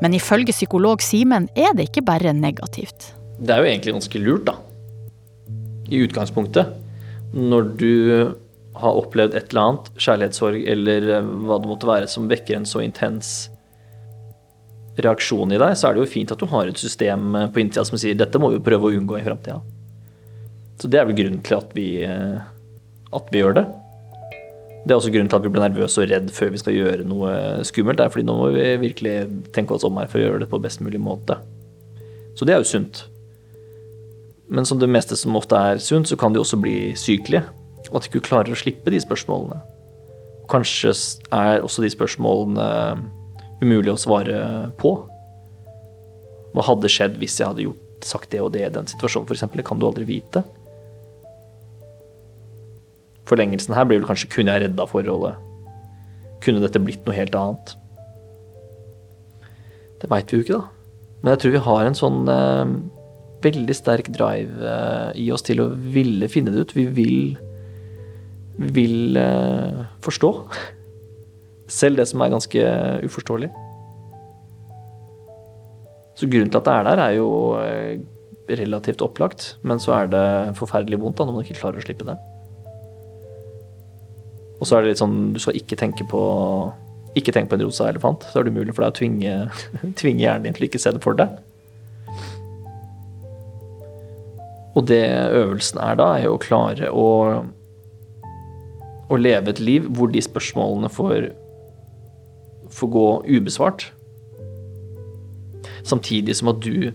Men 0.04 0.15
ifølge 0.17 0.54
psykolog 0.54 1.02
Simen 1.04 1.48
er 1.56 1.72
det 1.78 1.89
ikke 1.89 2.06
bare 2.06 2.36
negativt. 2.36 3.13
Det 3.39 3.56
er 3.56 3.63
jo 3.63 3.72
egentlig 3.72 3.96
ganske 3.96 4.22
lurt, 4.22 4.46
da. 4.52 4.58
I 5.93 6.01
utgangspunktet. 6.08 6.73
Når 7.34 7.69
du 7.77 7.93
har 8.82 8.97
opplevd 8.97 9.36
et 9.38 9.51
eller 9.51 9.67
annet, 9.67 9.89
kjærlighetssorg 10.01 10.63
eller 10.73 11.10
eh, 11.17 11.34
hva 11.45 11.60
det 11.62 11.69
måtte 11.69 11.89
være, 11.89 12.10
som 12.10 12.29
vekker 12.29 12.58
en 12.58 12.69
så 12.69 12.82
intens 12.84 13.34
reaksjon 15.01 15.53
i 15.53 15.60
deg, 15.62 15.75
så 15.77 15.89
er 15.89 15.95
det 15.95 16.03
jo 16.03 16.10
fint 16.10 16.34
at 16.34 16.41
du 16.41 16.49
har 16.49 16.69
et 16.69 16.82
system 16.82 17.38
eh, 17.38 17.47
på 17.53 17.63
innsida 17.63 17.86
som 17.89 18.01
sier 18.01 18.17
dette 18.17 18.41
må 18.41 18.51
vi 18.53 18.63
prøve 18.63 18.89
å 18.89 18.97
unngå 18.97 19.19
i 19.19 19.25
framtida. 19.25 19.62
Så 20.82 20.89
det 20.89 20.99
er 20.99 21.08
vel 21.10 21.17
grunnen 21.17 21.45
til 21.45 21.60
at 21.60 21.77
vi, 21.77 21.88
eh, 22.08 22.41
at 23.13 23.32
vi 23.34 23.43
gjør 23.43 23.60
det. 23.62 23.67
Det 24.84 24.91
er 24.91 24.97
også 24.97 25.13
grunnen 25.13 25.29
til 25.32 25.39
at 25.39 25.45
vi 25.45 25.53
blir 25.53 25.63
nervøse 25.63 26.01
og 26.01 26.10
redd 26.12 26.34
før 26.36 26.49
vi 26.51 26.60
skal 26.60 26.75
gjøre 26.75 27.08
noe 27.08 27.34
skummelt. 27.63 28.01
Det 28.01 28.08
er 28.08 28.12
fordi 28.12 28.27
nå 28.27 28.36
må 28.36 28.49
vi 28.51 28.65
virkelig 28.82 29.15
tenke 29.56 29.77
oss 29.77 29.86
om 29.88 30.01
her 30.01 30.10
for 30.12 30.19
å 30.19 30.25
gjøre 30.25 30.43
det 30.43 30.49
på 30.51 30.60
best 30.63 30.82
mulig 30.84 30.99
måte. 30.99 31.38
Så 32.36 32.49
det 32.49 32.58
er 32.58 32.60
jo 32.60 32.67
sunt. 32.67 33.06
Men 34.49 34.65
som 34.65 34.79
det 34.79 34.89
meste 34.91 35.15
som 35.19 35.36
ofte 35.39 35.56
er 35.56 35.82
sunt, 35.82 36.10
så 36.10 36.17
kan 36.19 36.34
de 36.34 36.41
også 36.41 36.60
bli 36.62 36.93
sykelige. 36.99 37.45
Og 37.89 37.99
at 37.99 38.06
de 38.06 38.12
ikke 38.12 38.27
klarer 38.27 38.53
å 38.53 38.60
slippe 38.60 38.91
de 38.91 38.99
spørsmålene. 39.01 39.60
Kanskje 40.51 40.91
er 41.32 41.63
også 41.63 41.84
de 41.84 41.91
spørsmålene 41.93 42.67
umulig 43.63 43.93
å 43.93 43.99
svare 43.99 44.39
på. 44.79 44.95
Hva 46.53 46.65
hadde 46.67 46.91
skjedd 46.91 47.15
hvis 47.21 47.39
jeg 47.39 47.49
hadde 47.49 47.65
gjort, 47.65 47.79
sagt 48.03 48.34
det 48.34 48.41
og 48.43 48.51
det 48.53 48.65
i 48.67 48.73
den 48.73 48.89
situasjonen, 48.89 49.29
f.eks.? 49.29 49.47
Det 49.56 49.65
kan 49.65 49.79
du 49.79 49.88
aldri 49.88 50.06
vite. 50.10 50.43
Forlengelsen 53.29 53.75
her 53.77 53.88
blir 53.88 54.01
vel 54.01 54.10
kanskje 54.10 54.29
kunne 54.34 54.53
jeg 54.53 54.67
redda 54.67 54.88
forholdet? 54.89 55.39
Kunne 56.43 56.63
dette 56.63 56.82
blitt 56.84 57.06
noe 57.08 57.15
helt 57.15 57.36
annet? 57.39 57.77
Det 60.03 60.10
veit 60.12 60.32
vi 60.32 60.41
jo 60.41 60.45
ikke, 60.45 60.60
da. 60.60 61.13
Men 61.23 61.32
jeg 61.32 61.41
tror 61.41 61.53
vi 61.53 61.63
har 61.69 61.88
en 61.88 61.95
sånn 61.95 62.19
eh, 62.27 62.73
veldig 63.43 63.75
sterk 63.77 64.10
drive 64.15 64.69
eh, 64.69 65.10
i 65.23 65.27
oss 65.34 65.45
til 65.45 65.62
å 65.63 65.71
ville 65.73 66.29
finne 66.32 66.53
det 66.53 66.63
ut. 66.63 66.75
Vi 66.77 66.86
vil, 66.95 67.19
vi 68.58 68.71
vil 68.77 69.19
eh, 69.19 69.84
forstå. 70.06 70.32
Selv 71.73 72.01
det 72.01 72.08
som 72.10 72.23
er 72.23 72.34
ganske 72.34 72.65
uforståelig. 73.08 73.51
Så 76.19 76.29
grunnen 76.29 76.51
til 76.53 76.62
at 76.62 76.67
det 76.67 76.75
er 76.75 76.88
der, 76.89 77.01
er 77.08 77.15
jo 77.17 77.29
eh, 77.60 77.97
relativt 78.53 79.01
opplagt, 79.01 79.56
men 79.63 79.82
så 79.82 79.95
er 79.97 80.13
det 80.13 80.27
forferdelig 80.60 80.99
vondt 81.01 81.17
da, 81.19 81.25
når 81.25 81.38
man 81.38 81.47
ikke 81.47 81.62
klarer 81.62 81.82
å 81.82 81.86
slippe 81.86 82.08
det. 82.08 82.17
Og 84.60 84.69
så 84.69 84.77
er 84.77 84.84
det 84.84 84.93
litt 84.93 85.01
sånn, 85.01 85.34
du 85.36 85.41
skal 85.43 85.58
ikke 85.60 85.79
tenke 85.79 86.06
på 86.08 86.21
ikke 87.17 87.34
tenk 87.34 87.49
på 87.49 87.58
en 87.58 87.65
rosa 87.67 87.88
elefant. 87.91 88.23
Så 88.29 88.39
er 88.39 88.45
det 88.45 88.53
umulig 88.56 88.73
for 88.73 88.86
deg 88.86 88.93
å 88.93 88.97
tvinge, 88.97 89.34
tvinge 90.01 90.23
hjernen 90.23 90.47
din 90.47 90.56
til 90.58 90.65
å 90.65 90.69
ikke 90.69 90.82
se 90.82 90.93
det 90.95 91.01
for 91.03 91.17
deg. 91.17 91.36
Og 94.74 94.88
det 94.90 95.04
øvelsen 95.06 95.82
er 95.84 95.98
da, 96.00 96.10
er 96.18 96.28
jo 96.28 96.38
å 96.38 96.42
klare 96.42 96.90
å, 96.90 97.08
å 99.10 99.20
leve 99.20 99.54
et 99.54 99.62
liv 99.62 99.86
hvor 99.94 100.10
de 100.14 100.24
spørsmålene 100.24 100.90
får, 100.94 101.30
får 102.74 102.94
gå 102.96 103.08
ubesvart. 103.30 103.92
Samtidig 105.86 106.40
som 106.40 106.50
at 106.54 106.64
du 106.66 106.90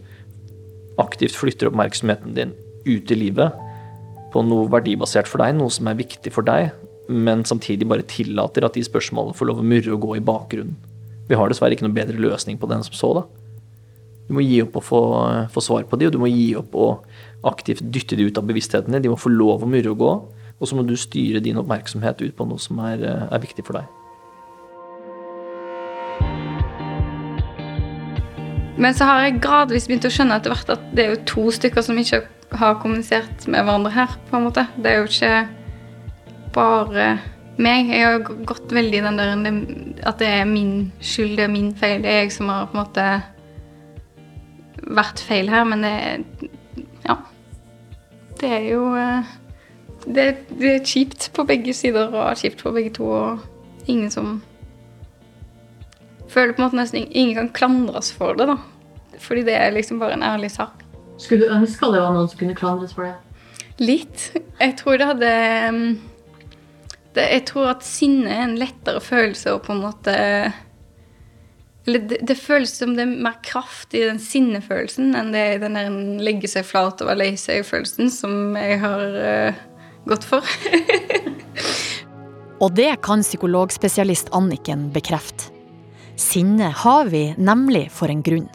aktivt 0.98 1.38
flytter 1.38 1.70
oppmerksomheten 1.70 2.34
din 2.34 2.56
ut 2.88 3.10
i 3.12 3.18
livet 3.18 3.54
på 4.32 4.42
noe 4.44 4.68
verdibasert 4.72 5.28
for 5.30 5.40
deg, 5.40 5.54
noe 5.56 5.72
som 5.72 5.88
er 5.88 5.98
viktig 6.00 6.32
for 6.34 6.44
deg, 6.44 6.72
men 7.08 7.44
samtidig 7.48 7.88
bare 7.88 8.04
tillater 8.08 8.66
at 8.66 8.76
de 8.76 8.84
spørsmålene 8.84 9.36
får 9.36 9.48
lov 9.48 9.62
å 9.62 9.66
murre 9.66 9.94
og 9.94 10.02
gå 10.04 10.18
i 10.18 10.24
bakgrunnen. 10.24 10.76
Vi 11.28 11.36
har 11.36 11.48
dessverre 11.48 11.76
ikke 11.76 11.86
noen 11.86 11.96
bedre 11.96 12.20
løsning 12.20 12.58
på 12.60 12.68
den 12.68 12.84
som 12.84 12.96
så, 12.96 13.12
da. 13.20 13.47
Du 14.28 14.34
må 14.36 14.44
gi 14.44 14.60
opp 14.60 14.76
å 14.76 14.84
få, 14.84 15.02
få 15.52 15.62
svar 15.64 15.86
på 15.88 15.96
de, 15.96 16.08
og 16.08 16.12
du 16.12 16.20
må 16.20 16.28
gi 16.28 16.50
opp 16.58 16.74
å 16.76 16.88
aktivt 17.48 17.86
dytte 17.88 18.16
de 18.18 18.26
ut 18.28 18.38
av 18.38 18.44
bevisstheten 18.48 18.92
din. 18.92 19.06
De 19.06 19.12
må 19.12 19.16
få 19.16 19.32
lov 19.32 19.64
å 19.64 19.70
murre 19.70 19.94
og 19.94 20.02
gå, 20.02 20.10
og 20.58 20.68
så 20.68 20.76
må 20.76 20.84
du 20.84 20.96
styre 21.00 21.40
din 21.40 21.56
oppmerksomhet 21.60 22.20
ut 22.20 22.36
på 22.36 22.46
noe 22.48 22.60
som 22.60 22.80
er, 22.84 23.04
er 23.24 23.40
viktig 23.40 23.64
for 23.64 23.80
deg. 23.80 23.88
Men 28.78 28.94
så 28.94 29.08
har 29.08 29.24
jeg 29.24 29.40
gradvis 29.42 29.88
begynt 29.88 30.06
å 30.06 30.12
skjønne 30.12 30.36
etter 30.38 30.52
hvert 30.52 30.68
at 30.76 30.84
det 30.94 31.04
er 31.06 31.14
jo 31.14 31.22
to 31.26 31.46
stykker 31.54 31.82
som 31.82 31.98
ikke 31.98 32.20
har 32.60 32.76
kommunisert 32.82 33.48
med 33.50 33.64
hverandre 33.64 33.90
her. 33.96 34.12
på 34.28 34.36
en 34.36 34.44
måte. 34.44 34.66
Det 34.76 34.92
er 34.92 35.00
jo 35.00 35.08
ikke 35.08 35.32
bare 36.54 37.08
meg. 37.56 37.90
Jeg 37.90 38.04
har 38.04 38.44
gått 38.46 38.76
veldig 38.76 39.00
i 39.00 39.02
den 39.08 39.18
der 39.18 40.06
at 40.06 40.20
det 40.20 40.30
er 40.36 40.46
min 40.46 40.92
skyld, 41.00 41.36
det 41.40 41.48
er 41.48 41.52
min 41.56 41.74
feil. 41.74 42.04
Det 42.04 42.12
er 42.12 42.22
jeg 42.22 42.36
som 42.36 42.52
har 42.52 42.68
på 42.70 42.78
en 42.78 42.84
måte 42.84 43.08
vært 44.88 45.20
feil 45.24 45.50
her, 45.52 45.66
men 45.68 45.84
det 45.84 46.48
Ja. 47.06 47.18
Det 48.38 48.50
er 48.54 48.66
jo 48.70 48.94
eh, 48.94 49.30
det, 50.06 50.26
det 50.60 50.74
er 50.74 50.84
kjipt 50.86 51.30
på 51.34 51.44
begge 51.44 51.74
sider 51.74 52.12
og 52.14 52.36
kjipt 52.38 52.62
for 52.62 52.76
begge 52.76 52.92
to, 52.94 53.08
og 53.10 53.38
ingen 53.86 54.10
som 54.10 54.42
føler 56.28 56.52
på 56.52 56.62
en 56.62 56.68
måte 56.68 56.78
nesten 56.78 57.08
ingen 57.10 57.34
kan 57.34 57.48
klandres 57.56 58.12
for 58.14 58.38
det, 58.38 58.46
da. 58.48 58.58
Fordi 59.18 59.42
det 59.48 59.56
er 59.56 59.74
liksom 59.74 59.98
bare 59.98 60.14
en 60.14 60.22
ærlig 60.22 60.52
sak. 60.54 60.84
Skulle 61.18 61.48
du 61.48 61.54
ønske 61.56 61.90
det 61.90 62.02
var 62.02 62.14
noen 62.14 62.28
som 62.30 62.38
kunne 62.38 62.56
klandres 62.58 62.94
for 62.94 63.08
det? 63.08 63.16
Litt. 63.82 64.30
Jeg 64.60 64.76
tror 64.78 64.98
det 64.98 65.08
hadde 65.08 65.32
mm, 65.74 65.98
det, 67.14 67.24
jeg 67.24 67.44
tror 67.50 67.72
at 67.72 67.86
sinne 67.86 68.30
er 68.30 68.44
en 68.44 68.58
lettere 68.60 69.02
følelse 69.02 69.54
å 69.54 69.62
på 69.62 69.74
en 69.74 69.82
måte 69.82 70.14
det, 71.88 72.20
det, 72.26 72.36
føles 72.36 72.72
som 72.76 72.94
det 72.96 73.04
er 73.06 73.12
mer 73.24 73.38
kraft 73.44 73.94
i 73.96 74.04
den 74.04 74.18
sinnefølelsen 74.20 75.14
enn 75.16 75.32
det 75.32 75.44
er 75.44 75.62
den 75.62 75.78
der 75.78 75.94
legge 76.24 76.50
seg 76.50 76.66
flat 76.68 77.00
og 77.00 77.08
være 77.10 77.22
lei 77.22 77.30
seg-følelsen 77.40 78.10
som 78.12 78.56
jeg 78.58 78.80
har 78.82 79.04
uh, 79.16 79.62
gått 80.08 80.26
for. 80.28 80.44
og 82.62 82.74
det 82.76 82.90
kan 83.06 83.24
psykologspesialist 83.24 84.32
Anniken 84.36 84.88
bekrefte. 84.94 85.52
Sinne 86.18 86.72
har 86.74 87.08
vi 87.12 87.28
nemlig 87.38 87.86
for 87.94 88.10
en 88.10 88.24
grunn. 88.26 88.48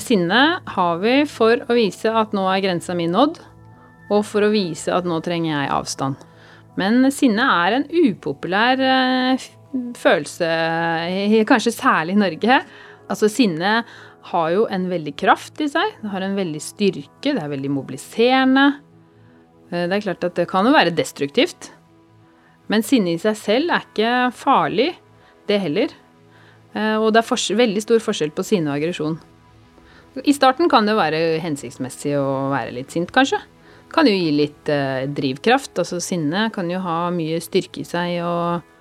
Sinne 0.00 0.44
har 0.74 1.02
vi 1.02 1.18
for 1.30 1.60
å 1.68 1.76
vise 1.76 2.10
at 2.10 2.32
nå 2.34 2.46
er 2.50 2.62
grensa 2.64 2.96
mi 2.96 3.06
nådd, 3.10 3.36
og 4.10 4.22
for 4.26 4.46
å 4.46 4.52
vise 4.52 4.92
at 4.92 5.06
nå 5.08 5.20
trenger 5.24 5.52
jeg 5.52 5.74
avstand. 5.74 6.16
Men 6.80 7.04
sinne 7.14 7.44
er 7.44 7.76
en 7.76 7.86
upopulær 7.86 8.80
eh, 8.82 9.44
følelse, 9.98 10.48
kanskje 11.48 11.74
særlig 11.74 12.14
i 12.16 12.22
Norge. 12.22 12.58
Altså 13.10 13.28
sinne 13.32 13.80
har 14.30 14.50
jo 14.54 14.64
en 14.72 14.86
veldig 14.88 15.14
kraft 15.20 15.60
i 15.60 15.68
seg. 15.68 15.98
Det 16.00 16.12
har 16.12 16.24
en 16.24 16.36
veldig 16.38 16.62
styrke, 16.62 17.34
det 17.34 17.40
er 17.40 17.52
veldig 17.52 17.72
mobiliserende. 17.72 18.66
Eh, 19.70 19.84
det 19.90 19.98
er 19.98 20.06
klart 20.06 20.24
at 20.24 20.38
det 20.38 20.48
kan 20.50 20.66
jo 20.66 20.74
være 20.74 20.94
destruktivt. 20.96 21.72
Men 22.72 22.86
sinne 22.86 23.12
i 23.12 23.20
seg 23.20 23.36
selv 23.36 23.74
er 23.74 23.84
ikke 23.84 24.14
farlig, 24.36 24.94
det 25.50 25.60
heller. 25.60 25.92
Eh, 26.72 26.96
og 26.96 27.12
det 27.12 27.24
er 27.24 27.58
veldig 27.60 27.84
stor 27.84 28.00
forskjell 28.00 28.32
på 28.32 28.46
sinne 28.46 28.72
og 28.72 28.78
aggresjon. 28.78 29.18
I 30.24 30.32
starten 30.32 30.70
kan 30.70 30.86
det 30.86 30.94
være 30.96 31.40
hensiktsmessig 31.42 32.14
å 32.16 32.48
være 32.52 32.72
litt 32.76 32.94
sint, 32.94 33.10
kanskje 33.12 33.42
kan 33.94 34.08
jo 34.08 34.14
gi 34.14 34.30
litt 34.34 34.70
eh, 34.72 35.06
drivkraft. 35.06 35.76
Altså 35.78 36.00
sinne 36.02 36.48
kan 36.54 36.70
jo 36.70 36.80
ha 36.82 37.10
mye 37.14 37.40
styrke 37.42 37.84
i 37.84 37.88
seg 37.88 38.18
og 38.26 38.73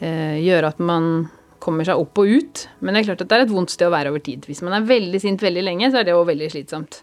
gjøre 0.00 0.70
at 0.72 0.78
man 0.80 1.28
kommer 1.60 1.84
seg 1.84 2.00
opp 2.00 2.18
og 2.22 2.30
ut. 2.30 2.64
Men 2.80 2.96
det 2.96 3.02
er 3.02 3.10
klart 3.10 3.24
at 3.24 3.30
det 3.30 3.36
er 3.36 3.44
et 3.44 3.52
vondt 3.52 3.74
sted 3.74 3.88
å 3.88 3.92
være 3.92 4.12
over 4.12 4.22
tid. 4.24 4.46
Hvis 4.48 4.62
man 4.64 4.78
er 4.78 4.88
veldig 4.88 5.20
sint 5.22 5.42
veldig 5.44 5.64
lenge, 5.66 5.90
så 5.92 6.00
er 6.00 6.08
det 6.08 6.14
jo 6.14 6.24
veldig 6.28 6.48
slitsomt. 6.54 7.02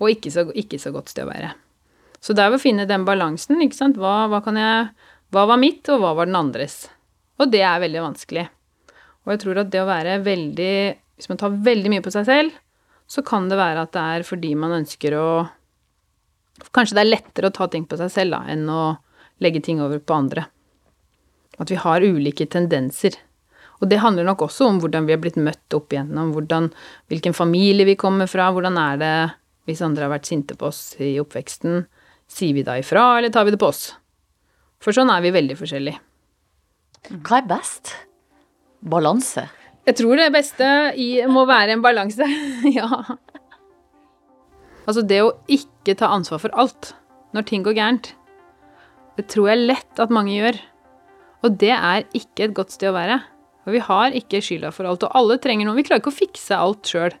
Og 0.00 0.14
ikke 0.14 0.32
så, 0.34 0.46
ikke 0.58 0.80
så 0.80 0.94
godt 0.94 1.12
sted 1.12 1.26
å 1.26 1.30
være. 1.30 1.52
Så 2.22 2.34
det 2.38 2.44
er 2.44 2.54
å 2.54 2.62
finne 2.62 2.88
den 2.88 3.04
balansen, 3.06 3.60
ikke 3.64 3.78
sant. 3.78 4.00
Hva, 4.00 4.26
hva, 4.30 4.40
jeg, 4.56 4.88
hva 5.34 5.46
var 5.50 5.60
mitt, 5.60 5.84
og 5.92 6.02
hva 6.02 6.14
var 6.18 6.30
den 6.30 6.38
andres? 6.38 6.84
Og 7.42 7.50
det 7.52 7.64
er 7.66 7.82
veldig 7.82 8.04
vanskelig. 8.04 8.46
Og 9.22 9.34
jeg 9.34 9.42
tror 9.42 9.62
at 9.62 9.70
det 9.70 9.82
å 9.82 9.86
være 9.86 10.18
veldig 10.24 10.74
Hvis 11.14 11.28
man 11.30 11.38
tar 11.38 11.54
veldig 11.62 11.90
mye 11.92 12.02
på 12.02 12.10
seg 12.10 12.24
selv, 12.26 12.54
så 13.06 13.22
kan 13.26 13.44
det 13.50 13.58
være 13.58 13.84
at 13.84 13.92
det 13.94 14.02
er 14.16 14.24
fordi 14.26 14.54
man 14.58 14.74
ønsker 14.80 15.14
å 15.18 15.26
Kanskje 16.74 16.96
det 16.96 17.02
er 17.02 17.10
lettere 17.10 17.48
å 17.50 17.54
ta 17.54 17.66
ting 17.70 17.84
på 17.88 17.98
seg 17.98 18.10
selv 18.12 18.36
da, 18.36 18.40
enn 18.52 18.68
å 18.70 18.82
legge 19.42 19.62
ting 19.64 19.80
over 19.82 19.98
på 19.98 20.14
andre. 20.14 20.44
At 21.60 21.70
vi 21.72 21.78
har 21.80 22.04
ulike 22.04 22.46
tendenser. 22.48 23.18
Og 23.82 23.90
det 23.90 24.00
handler 24.00 24.24
nok 24.28 24.44
også 24.46 24.68
om 24.70 24.78
hvordan 24.80 25.08
vi 25.08 25.14
har 25.16 25.20
blitt 25.22 25.40
møtt 25.40 25.74
opp 25.74 25.92
igjennom, 25.92 26.30
hvordan, 26.36 26.70
hvilken 27.10 27.34
familie 27.34 27.86
vi 27.88 27.98
kommer 27.98 28.30
fra, 28.30 28.52
hvordan 28.54 28.78
er 28.78 29.00
det 29.00 29.14
hvis 29.66 29.82
andre 29.84 30.06
har 30.06 30.14
vært 30.14 30.28
sinte 30.30 30.56
på 30.58 30.68
oss 30.70 30.94
i 31.02 31.16
oppveksten. 31.22 31.84
Sier 32.30 32.54
vi 32.56 32.64
da 32.66 32.78
ifra, 32.80 33.18
eller 33.18 33.32
tar 33.34 33.46
vi 33.46 33.54
det 33.54 33.60
på 33.62 33.68
oss? 33.70 33.90
For 34.82 34.94
sånn 34.94 35.10
er 35.12 35.22
vi 35.22 35.34
veldig 35.34 35.58
forskjellige. 35.58 36.00
Hva 37.26 37.40
er 37.40 37.50
best? 37.50 37.92
Balanse? 38.82 39.46
Jeg 39.86 39.98
tror 39.98 40.18
det 40.18 40.30
beste 40.34 40.66
i, 40.98 41.08
må 41.26 41.44
være 41.50 41.74
en 41.74 41.82
balanse, 41.82 42.26
ja. 42.78 42.88
Altså 44.82 45.02
det 45.06 45.20
å 45.22 45.34
ikke 45.50 45.94
ta 45.98 46.10
ansvar 46.14 46.42
for 46.42 46.54
alt 46.58 46.94
når 47.34 47.46
ting 47.48 47.62
går 47.66 47.78
gærent, 47.78 48.12
det 49.18 49.26
tror 49.30 49.52
jeg 49.52 49.66
lett 49.68 50.00
at 50.02 50.12
mange 50.14 50.34
gjør. 50.34 50.58
Og 51.42 51.58
det 51.58 51.72
er 51.74 52.06
ikke 52.14 52.46
et 52.46 52.54
godt 52.56 52.74
sted 52.74 52.92
å 52.92 52.96
være. 52.96 53.18
For 53.62 53.74
vi 53.74 53.82
har 53.82 54.14
ikke 54.18 54.42
skylda 54.42 54.72
for 54.74 54.88
alt, 54.90 55.04
og 55.06 55.18
alle 55.18 55.38
trenger 55.42 55.68
noe. 55.68 55.78
Vi 55.78 55.84
klarer 55.86 56.02
ikke 56.02 56.12
å 56.14 56.20
fikse 56.20 56.58
alt 56.58 56.88
sjøl. 56.90 57.14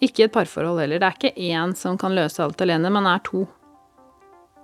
Ikke 0.00 0.26
et 0.26 0.34
parforhold 0.34 0.80
heller. 0.82 1.00
Det 1.02 1.08
er 1.08 1.16
ikke 1.18 1.48
én 1.50 1.74
som 1.76 1.98
kan 2.00 2.14
løse 2.16 2.42
alt 2.42 2.62
alene, 2.64 2.92
man 2.92 3.08
er 3.10 3.22
to. 3.26 3.44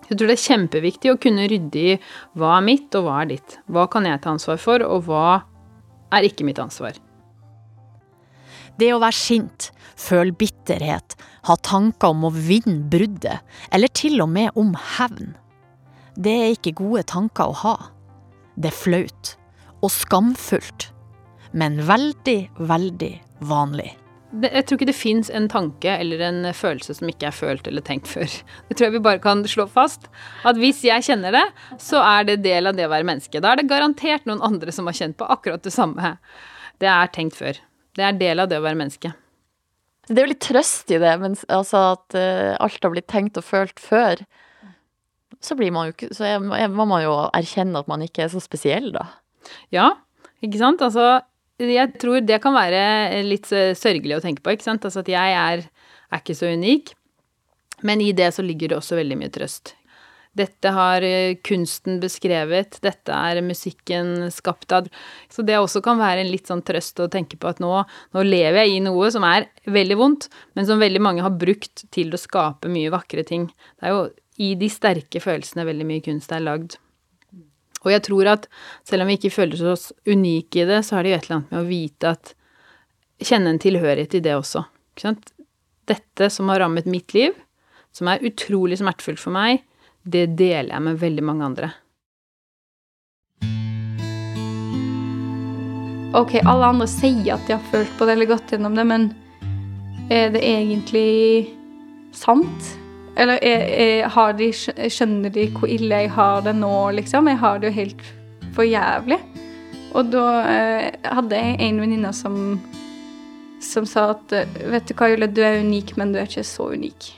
Jeg 0.06 0.18
tror 0.18 0.30
det 0.30 0.36
er 0.36 0.44
kjempeviktig 0.44 1.10
å 1.10 1.18
kunne 1.18 1.48
rydde 1.50 1.82
i 1.82 1.96
hva 2.38 2.56
er 2.58 2.66
mitt, 2.66 2.88
og 2.94 3.08
hva 3.08 3.22
er 3.24 3.32
ditt. 3.34 3.58
Hva 3.66 3.88
kan 3.90 4.06
jeg 4.06 4.22
ta 4.22 4.34
ansvar 4.34 4.60
for, 4.62 4.84
og 4.86 5.08
hva 5.08 5.26
er 6.14 6.28
ikke 6.28 6.46
mitt 6.46 6.60
ansvar. 6.62 6.94
Det 8.78 8.92
å 8.92 9.00
være 9.02 9.16
sint, 9.16 9.70
føle 9.96 10.34
bitterhet, 10.36 11.16
ha 11.48 11.56
tanker 11.64 12.12
om 12.12 12.28
å 12.28 12.32
vinne 12.34 12.84
bruddet, 12.92 13.42
eller 13.74 13.90
til 13.96 14.20
og 14.22 14.30
med 14.30 14.58
om 14.58 14.74
hevn. 14.96 15.34
Det 16.16 16.34
er 16.44 16.54
ikke 16.54 16.76
gode 16.78 17.06
tanker 17.08 17.50
å 17.50 17.60
ha. 17.64 17.76
Det 18.56 18.72
er 18.72 18.76
flaut. 18.76 19.36
Og 19.84 19.92
skamfullt. 19.92 20.90
Men 21.56 21.78
veldig, 21.86 22.40
veldig 22.58 23.12
vanlig. 23.48 23.92
Jeg 24.36 24.66
tror 24.66 24.76
ikke 24.76 24.88
det 24.88 24.96
fins 24.98 25.28
en 25.32 25.46
tanke 25.48 25.92
eller 26.02 26.20
en 26.26 26.48
følelse 26.56 26.96
som 26.98 27.08
ikke 27.08 27.28
er 27.28 27.36
følt 27.36 27.68
eller 27.70 27.84
tenkt 27.84 28.08
før. 28.10 28.32
Det 28.68 28.76
tror 28.76 28.88
jeg 28.88 28.96
vi 28.96 29.04
bare 29.06 29.22
kan 29.22 29.44
slå 29.48 29.68
fast. 29.70 30.08
At 30.44 30.58
hvis 30.60 30.82
jeg 30.84 31.04
kjenner 31.06 31.32
det, 31.36 31.44
så 31.80 32.02
er 32.02 32.26
det 32.28 32.40
del 32.44 32.68
av 32.68 32.76
det 32.76 32.88
å 32.88 32.92
være 32.92 33.06
menneske. 33.06 33.40
Da 33.40 33.52
er 33.52 33.62
det 33.62 33.70
garantert 33.70 34.26
noen 34.28 34.42
andre 34.44 34.74
som 34.74 34.90
har 34.90 34.98
kjent 34.98 35.16
på 35.20 35.28
akkurat 35.30 35.64
det 35.64 35.72
samme. 35.72 36.16
Det 36.82 36.90
er 36.90 37.12
tenkt 37.14 37.38
før. 37.38 37.60
Det 37.96 38.04
er 38.04 38.18
del 38.18 38.42
av 38.42 38.50
det 38.50 38.58
å 38.60 38.66
være 38.66 38.80
menneske. 38.82 39.14
Det 40.06 40.20
er 40.20 40.26
jo 40.26 40.32
litt 40.34 40.44
trøst 40.44 40.90
i 40.94 41.00
det, 41.02 41.14
men 41.22 41.34
altså 41.50 41.80
at 41.94 42.18
uh, 42.18 42.52
alt 42.62 42.84
har 42.84 42.92
blitt 42.92 43.08
tenkt 43.10 43.38
og 43.40 43.46
følt 43.46 43.80
før. 43.82 44.20
Så 45.44 45.56
blir 45.58 45.72
man 45.74 45.88
jo 45.88 45.94
ikke 45.94 46.10
Så 46.16 46.28
må 46.40 46.86
man 46.88 47.04
jo 47.04 47.14
erkjenne 47.36 47.82
at 47.82 47.88
man 47.90 48.04
ikke 48.06 48.24
er 48.26 48.32
så 48.32 48.42
spesiell, 48.42 48.90
da. 48.94 49.06
Ja, 49.74 49.90
ikke 50.42 50.60
sant. 50.60 50.82
Altså, 50.82 51.20
jeg 51.62 51.94
tror 52.00 52.20
det 52.24 52.40
kan 52.44 52.56
være 52.56 53.22
litt 53.26 53.48
sørgelig 53.48 54.18
å 54.18 54.22
tenke 54.24 54.44
på, 54.44 54.56
ikke 54.56 54.66
sant. 54.66 54.84
Altså 54.84 55.04
at 55.04 55.10
jeg 55.12 55.36
er, 55.38 55.66
er 56.10 56.22
ikke 56.22 56.36
så 56.36 56.52
unik. 56.52 56.94
Men 57.86 58.00
i 58.00 58.12
det 58.16 58.32
så 58.34 58.44
ligger 58.44 58.72
det 58.72 58.80
også 58.80 58.98
veldig 58.98 59.18
mye 59.20 59.32
trøst. 59.32 59.74
Dette 60.36 60.72
har 60.76 61.04
eh, 61.04 61.38
kunsten 61.44 61.96
beskrevet, 62.02 62.76
dette 62.84 63.12
er 63.14 63.40
musikken 63.44 64.28
skapt 64.34 64.72
av 64.76 64.90
Så 65.32 65.44
det 65.46 65.56
også 65.56 65.80
kan 65.84 65.96
være 66.00 66.24
en 66.24 66.32
litt 66.32 66.50
sånn 66.50 66.64
trøst 66.66 67.00
å 67.00 67.08
tenke 67.12 67.38
på 67.40 67.48
at 67.48 67.62
nå, 67.62 67.70
nå, 68.12 68.24
lever 68.26 68.66
jeg 68.66 68.74
i 68.76 68.82
noe 68.84 69.08
som 69.14 69.24
er 69.24 69.48
veldig 69.64 69.96
vondt, 69.96 70.28
men 70.52 70.68
som 70.68 70.82
veldig 70.82 71.02
mange 71.02 71.24
har 71.24 71.32
brukt 71.32 71.86
til 71.94 72.12
å 72.12 72.20
skape 72.20 72.68
mye 72.72 72.92
vakre 72.92 73.24
ting. 73.24 73.48
Det 73.80 73.88
er 73.88 73.96
jo 73.96 74.02
i 74.42 74.54
de 74.58 74.68
sterke 74.72 75.20
følelsene 75.22 75.66
veldig 75.68 75.86
mye 75.88 76.04
kunst 76.04 76.32
er 76.32 76.44
lagd. 76.44 76.76
Og 77.84 77.92
jeg 77.92 78.02
tror 78.08 78.32
at 78.32 78.48
selv 78.86 79.04
om 79.04 79.10
vi 79.10 79.18
ikke 79.20 79.34
føler 79.34 79.70
oss 79.70 79.92
unike 80.08 80.64
i 80.64 80.68
det, 80.68 80.82
så 80.84 80.98
er 80.98 81.06
det 81.06 81.12
jo 81.12 81.18
et 81.18 81.28
eller 81.28 81.38
annet 81.38 81.54
med 81.54 81.62
å 81.62 81.70
vite 81.70 82.12
at 82.16 82.34
Kjenne 83.16 83.54
en 83.54 83.60
tilhørighet 83.60 84.18
i 84.18 84.20
det 84.20 84.34
også. 84.36 84.60
Ikke 84.92 85.06
sant? 85.06 85.30
Dette 85.88 86.28
som 86.32 86.50
har 86.52 86.60
rammet 86.60 86.88
mitt 86.90 87.14
liv, 87.16 87.32
som 87.94 88.10
er 88.12 88.24
utrolig 88.26 88.76
smertefullt 88.76 89.22
for 89.22 89.32
meg, 89.32 89.62
det 90.04 90.26
deler 90.36 90.74
jeg 90.74 90.84
med 90.84 91.00
veldig 91.00 91.24
mange 91.24 91.46
andre. 91.46 91.70
Ok, 96.16 96.36
alle 96.42 96.72
andre 96.74 96.88
sier 96.88 97.34
at 97.34 97.48
de 97.48 97.56
har 97.56 97.70
følt 97.72 97.92
på 97.96 98.06
det 98.08 98.16
eller 98.16 98.30
gått 98.30 98.52
gjennom 98.52 98.76
det, 98.76 98.84
men 98.88 99.08
er 100.12 100.30
det 100.32 100.44
egentlig 100.44 101.48
sant? 102.16 102.76
Eller 103.16 103.40
er, 103.40 103.66
er, 104.06 104.36
de, 104.36 104.50
skjønner 104.52 105.32
de 105.32 105.48
hvor 105.54 105.70
ille 105.72 106.02
jeg 106.04 106.12
har 106.12 106.42
det 106.44 106.56
nå, 106.58 106.74
liksom? 106.98 107.30
Jeg 107.32 107.40
har 107.40 107.60
det 107.60 107.70
jo 107.70 107.78
helt 107.78 108.06
for 108.56 108.68
jævlig. 108.68 109.20
Og 109.96 110.10
da 110.12 110.24
eh, 110.50 110.88
hadde 111.08 111.38
jeg 111.40 111.60
en 111.64 111.80
venninne 111.80 112.12
som, 112.16 112.58
som 113.64 113.86
sa 113.88 114.10
at 114.12 114.36
vet 114.60 114.90
du 114.90 114.96
hva, 114.98 115.08
Julie, 115.12 115.32
du 115.32 115.40
er 115.44 115.62
unik, 115.64 115.96
men 115.96 116.12
du 116.12 116.20
er 116.20 116.28
ikke 116.28 116.44
så 116.44 116.68
unik. 116.76 117.14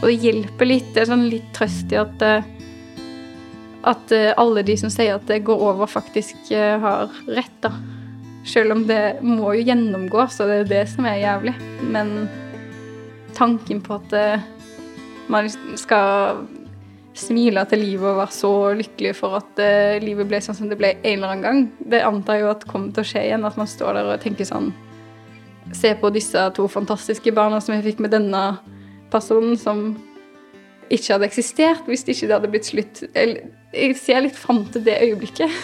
Og 0.00 0.08
det 0.08 0.16
hjelper 0.24 0.68
litt. 0.68 0.88
Det 0.94 1.02
er 1.02 1.10
sånn 1.12 1.28
litt 1.28 1.48
trøst 1.56 1.92
i 1.92 1.98
at, 2.00 2.22
eh, 2.24 2.46
at 3.90 4.14
eh, 4.16 4.32
alle 4.40 4.64
de 4.64 4.76
som 4.80 4.92
sier 4.92 5.18
at 5.18 5.26
det 5.28 5.42
går 5.44 5.64
over, 5.70 5.90
faktisk 5.90 6.52
eh, 6.56 6.76
har 6.80 7.12
rett, 7.28 7.56
da. 7.64 7.74
Selv 8.48 8.72
om 8.72 8.86
det 8.88 9.20
må 9.20 9.52
jo 9.52 9.66
gjennomgås, 9.68 10.38
og 10.40 10.48
det 10.48 10.62
er 10.62 10.70
det 10.70 10.84
som 10.94 11.04
er 11.04 11.20
jævlig. 11.20 11.52
Men 11.92 12.14
tanken 13.40 13.80
på 13.84 13.96
at 13.96 14.16
man 15.30 15.48
skal 15.80 16.44
smile 17.16 17.64
til 17.68 17.82
livet 17.82 18.06
og 18.06 18.20
være 18.20 18.34
så 18.34 18.52
lykkelig 18.78 19.14
for 19.18 19.40
at 19.40 19.62
livet 20.04 20.28
ble 20.30 20.40
sånn 20.44 20.58
som 20.58 20.70
det 20.70 20.78
ble 20.80 20.92
en 21.00 21.16
eller 21.16 21.32
annen 21.32 21.44
gang, 21.44 21.64
det 21.92 22.04
antar 22.06 22.38
jeg 22.38 22.44
jo 22.44 22.52
at 22.52 22.68
kommer 22.70 22.94
til 22.94 23.04
å 23.04 23.10
skje 23.10 23.24
igjen. 23.28 23.48
At 23.48 23.58
man 23.60 23.70
står 23.70 23.98
der 23.98 24.12
og 24.12 24.22
tenker 24.22 24.48
sånn 24.48 24.70
Se 25.76 25.92
på 25.94 26.08
disse 26.10 26.40
to 26.56 26.64
fantastiske 26.66 27.30
barna 27.36 27.60
som 27.62 27.76
jeg 27.76 27.84
fikk 27.84 28.00
med 28.02 28.14
denne 28.14 28.40
personen 29.12 29.58
som 29.60 29.92
ikke 30.90 31.14
hadde 31.14 31.28
eksistert 31.28 31.86
hvis 31.86 32.02
ikke 32.02 32.26
det 32.26 32.34
hadde 32.34 32.50
blitt 32.50 32.70
slutt. 32.70 33.02
Jeg 33.14 33.98
ser 34.00 34.24
litt 34.24 34.38
fram 34.38 34.64
til 34.72 34.82
det 34.86 34.98
øyeblikket. 35.04 35.52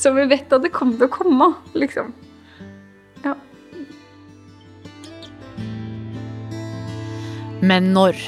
Så 0.00 0.12
vi 0.12 0.26
vet 0.28 0.52
at 0.52 0.64
det 0.64 0.74
kommer 0.74 1.00
til 1.00 1.08
å 1.08 1.14
komme, 1.14 1.48
liksom. 1.78 2.12
Men 7.64 7.92
når 7.96 8.18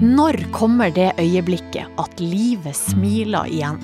Når 0.00 0.36
kommer 0.54 0.92
det 0.94 1.10
øyeblikket 1.20 1.98
at 2.00 2.20
livet 2.20 2.76
smiler 2.76 3.50
igjen? 3.50 3.80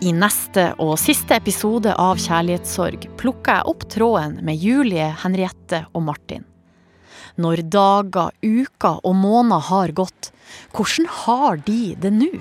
I 0.00 0.12
neste 0.14 0.70
og 0.80 0.94
siste 1.00 1.36
episode 1.36 1.92
av 1.92 2.20
Kjærlighetssorg 2.20 3.04
plukker 3.20 3.58
jeg 3.58 3.68
opp 3.72 3.84
tråden 3.92 4.38
med 4.46 4.62
Julie, 4.62 5.10
Henriette 5.22 5.82
og 5.92 6.06
Martin. 6.06 6.46
Når 7.36 7.64
dager, 7.72 8.32
uker 8.40 9.02
og 9.02 9.18
måneder 9.20 9.68
har 9.68 9.92
gått, 9.96 10.30
hvordan 10.72 11.10
har 11.24 11.60
de 11.66 11.80
det 12.00 12.12
nå? 12.16 12.32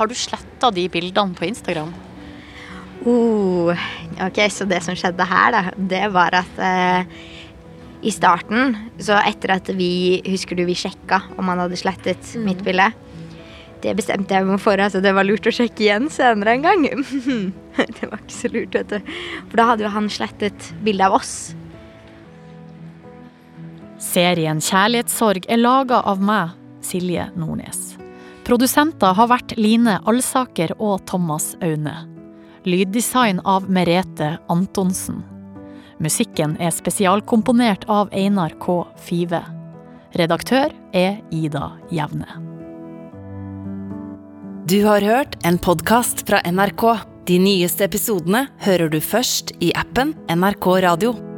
Har 0.00 0.10
du 0.10 0.16
sletta 0.16 0.72
de 0.74 0.88
bildene 0.92 1.36
på 1.36 1.48
Instagram? 1.48 1.94
Oh, 3.08 3.72
ok, 4.20 4.42
så 4.52 4.66
det 4.68 4.82
som 4.84 4.96
skjedde 4.98 5.24
her, 5.28 5.54
da, 5.54 5.62
det 5.76 6.06
var 6.12 6.42
at 6.42 6.60
eh, 6.60 7.20
i 8.02 8.12
starten, 8.14 8.76
så 9.02 9.18
etter 9.20 9.56
at 9.58 9.70
vi 9.76 10.20
Husker 10.28 10.56
du 10.56 10.64
vi 10.68 10.76
sjekka 10.78 11.22
om 11.36 11.50
han 11.50 11.60
hadde 11.60 11.78
slettet 11.80 12.34
mitt 12.40 12.62
bilde? 12.64 12.90
Det 13.80 13.94
bestemte 13.96 14.36
jeg 14.36 14.44
meg 14.44 14.60
for. 14.60 14.80
Altså, 14.80 15.00
det 15.00 15.12
var 15.16 15.24
lurt 15.24 15.48
å 15.48 15.52
sjekke 15.54 15.86
igjen 15.86 16.10
senere 16.12 16.56
en 16.56 16.66
gang. 16.66 16.84
det 17.96 18.10
var 18.10 18.20
ikke 18.20 18.36
så 18.36 18.50
lurt, 18.52 18.76
vet 18.76 18.92
du. 18.92 19.14
For 19.48 19.60
da 19.60 19.70
hadde 19.72 19.86
jo 19.86 19.92
han 19.94 20.10
slettet 20.12 20.70
bildet 20.84 21.08
av 21.08 21.16
oss. 21.20 21.34
Serien 24.00 24.60
Kjærlighetssorg 24.64 25.48
er 25.48 25.60
laga 25.60 26.00
av 26.08 26.20
meg, 26.24 26.54
Silje 26.84 27.26
Nordnes. 27.36 27.94
Produsenter 28.48 29.12
har 29.16 29.28
vært 29.30 29.52
Line 29.60 29.98
Alsaker 30.08 30.72
og 30.78 31.04
Thomas 31.08 31.52
Aune. 31.64 31.94
Lyddesign 32.68 33.40
av 33.48 33.68
Merete 33.72 34.34
Antonsen. 34.52 35.20
Musikken 36.00 36.54
er 36.56 36.72
spesialkomponert 36.72 37.84
av 37.92 38.08
Einar 38.16 38.54
K. 38.62 38.86
Five. 38.96 39.42
Redaktør 40.16 40.72
er 40.96 41.18
Ida 41.28 41.74
Jevne. 41.92 42.40
Du 44.64 44.78
har 44.86 45.04
hørt 45.04 45.36
en 45.44 45.60
podkast 45.60 46.24
fra 46.28 46.40
NRK. 46.48 46.86
De 47.28 47.36
nyeste 47.42 47.84
episodene 47.84 48.46
hører 48.64 48.88
du 48.88 48.96
først 49.04 49.52
i 49.60 49.74
appen 49.76 50.14
NRK 50.32 50.70
Radio. 50.86 51.29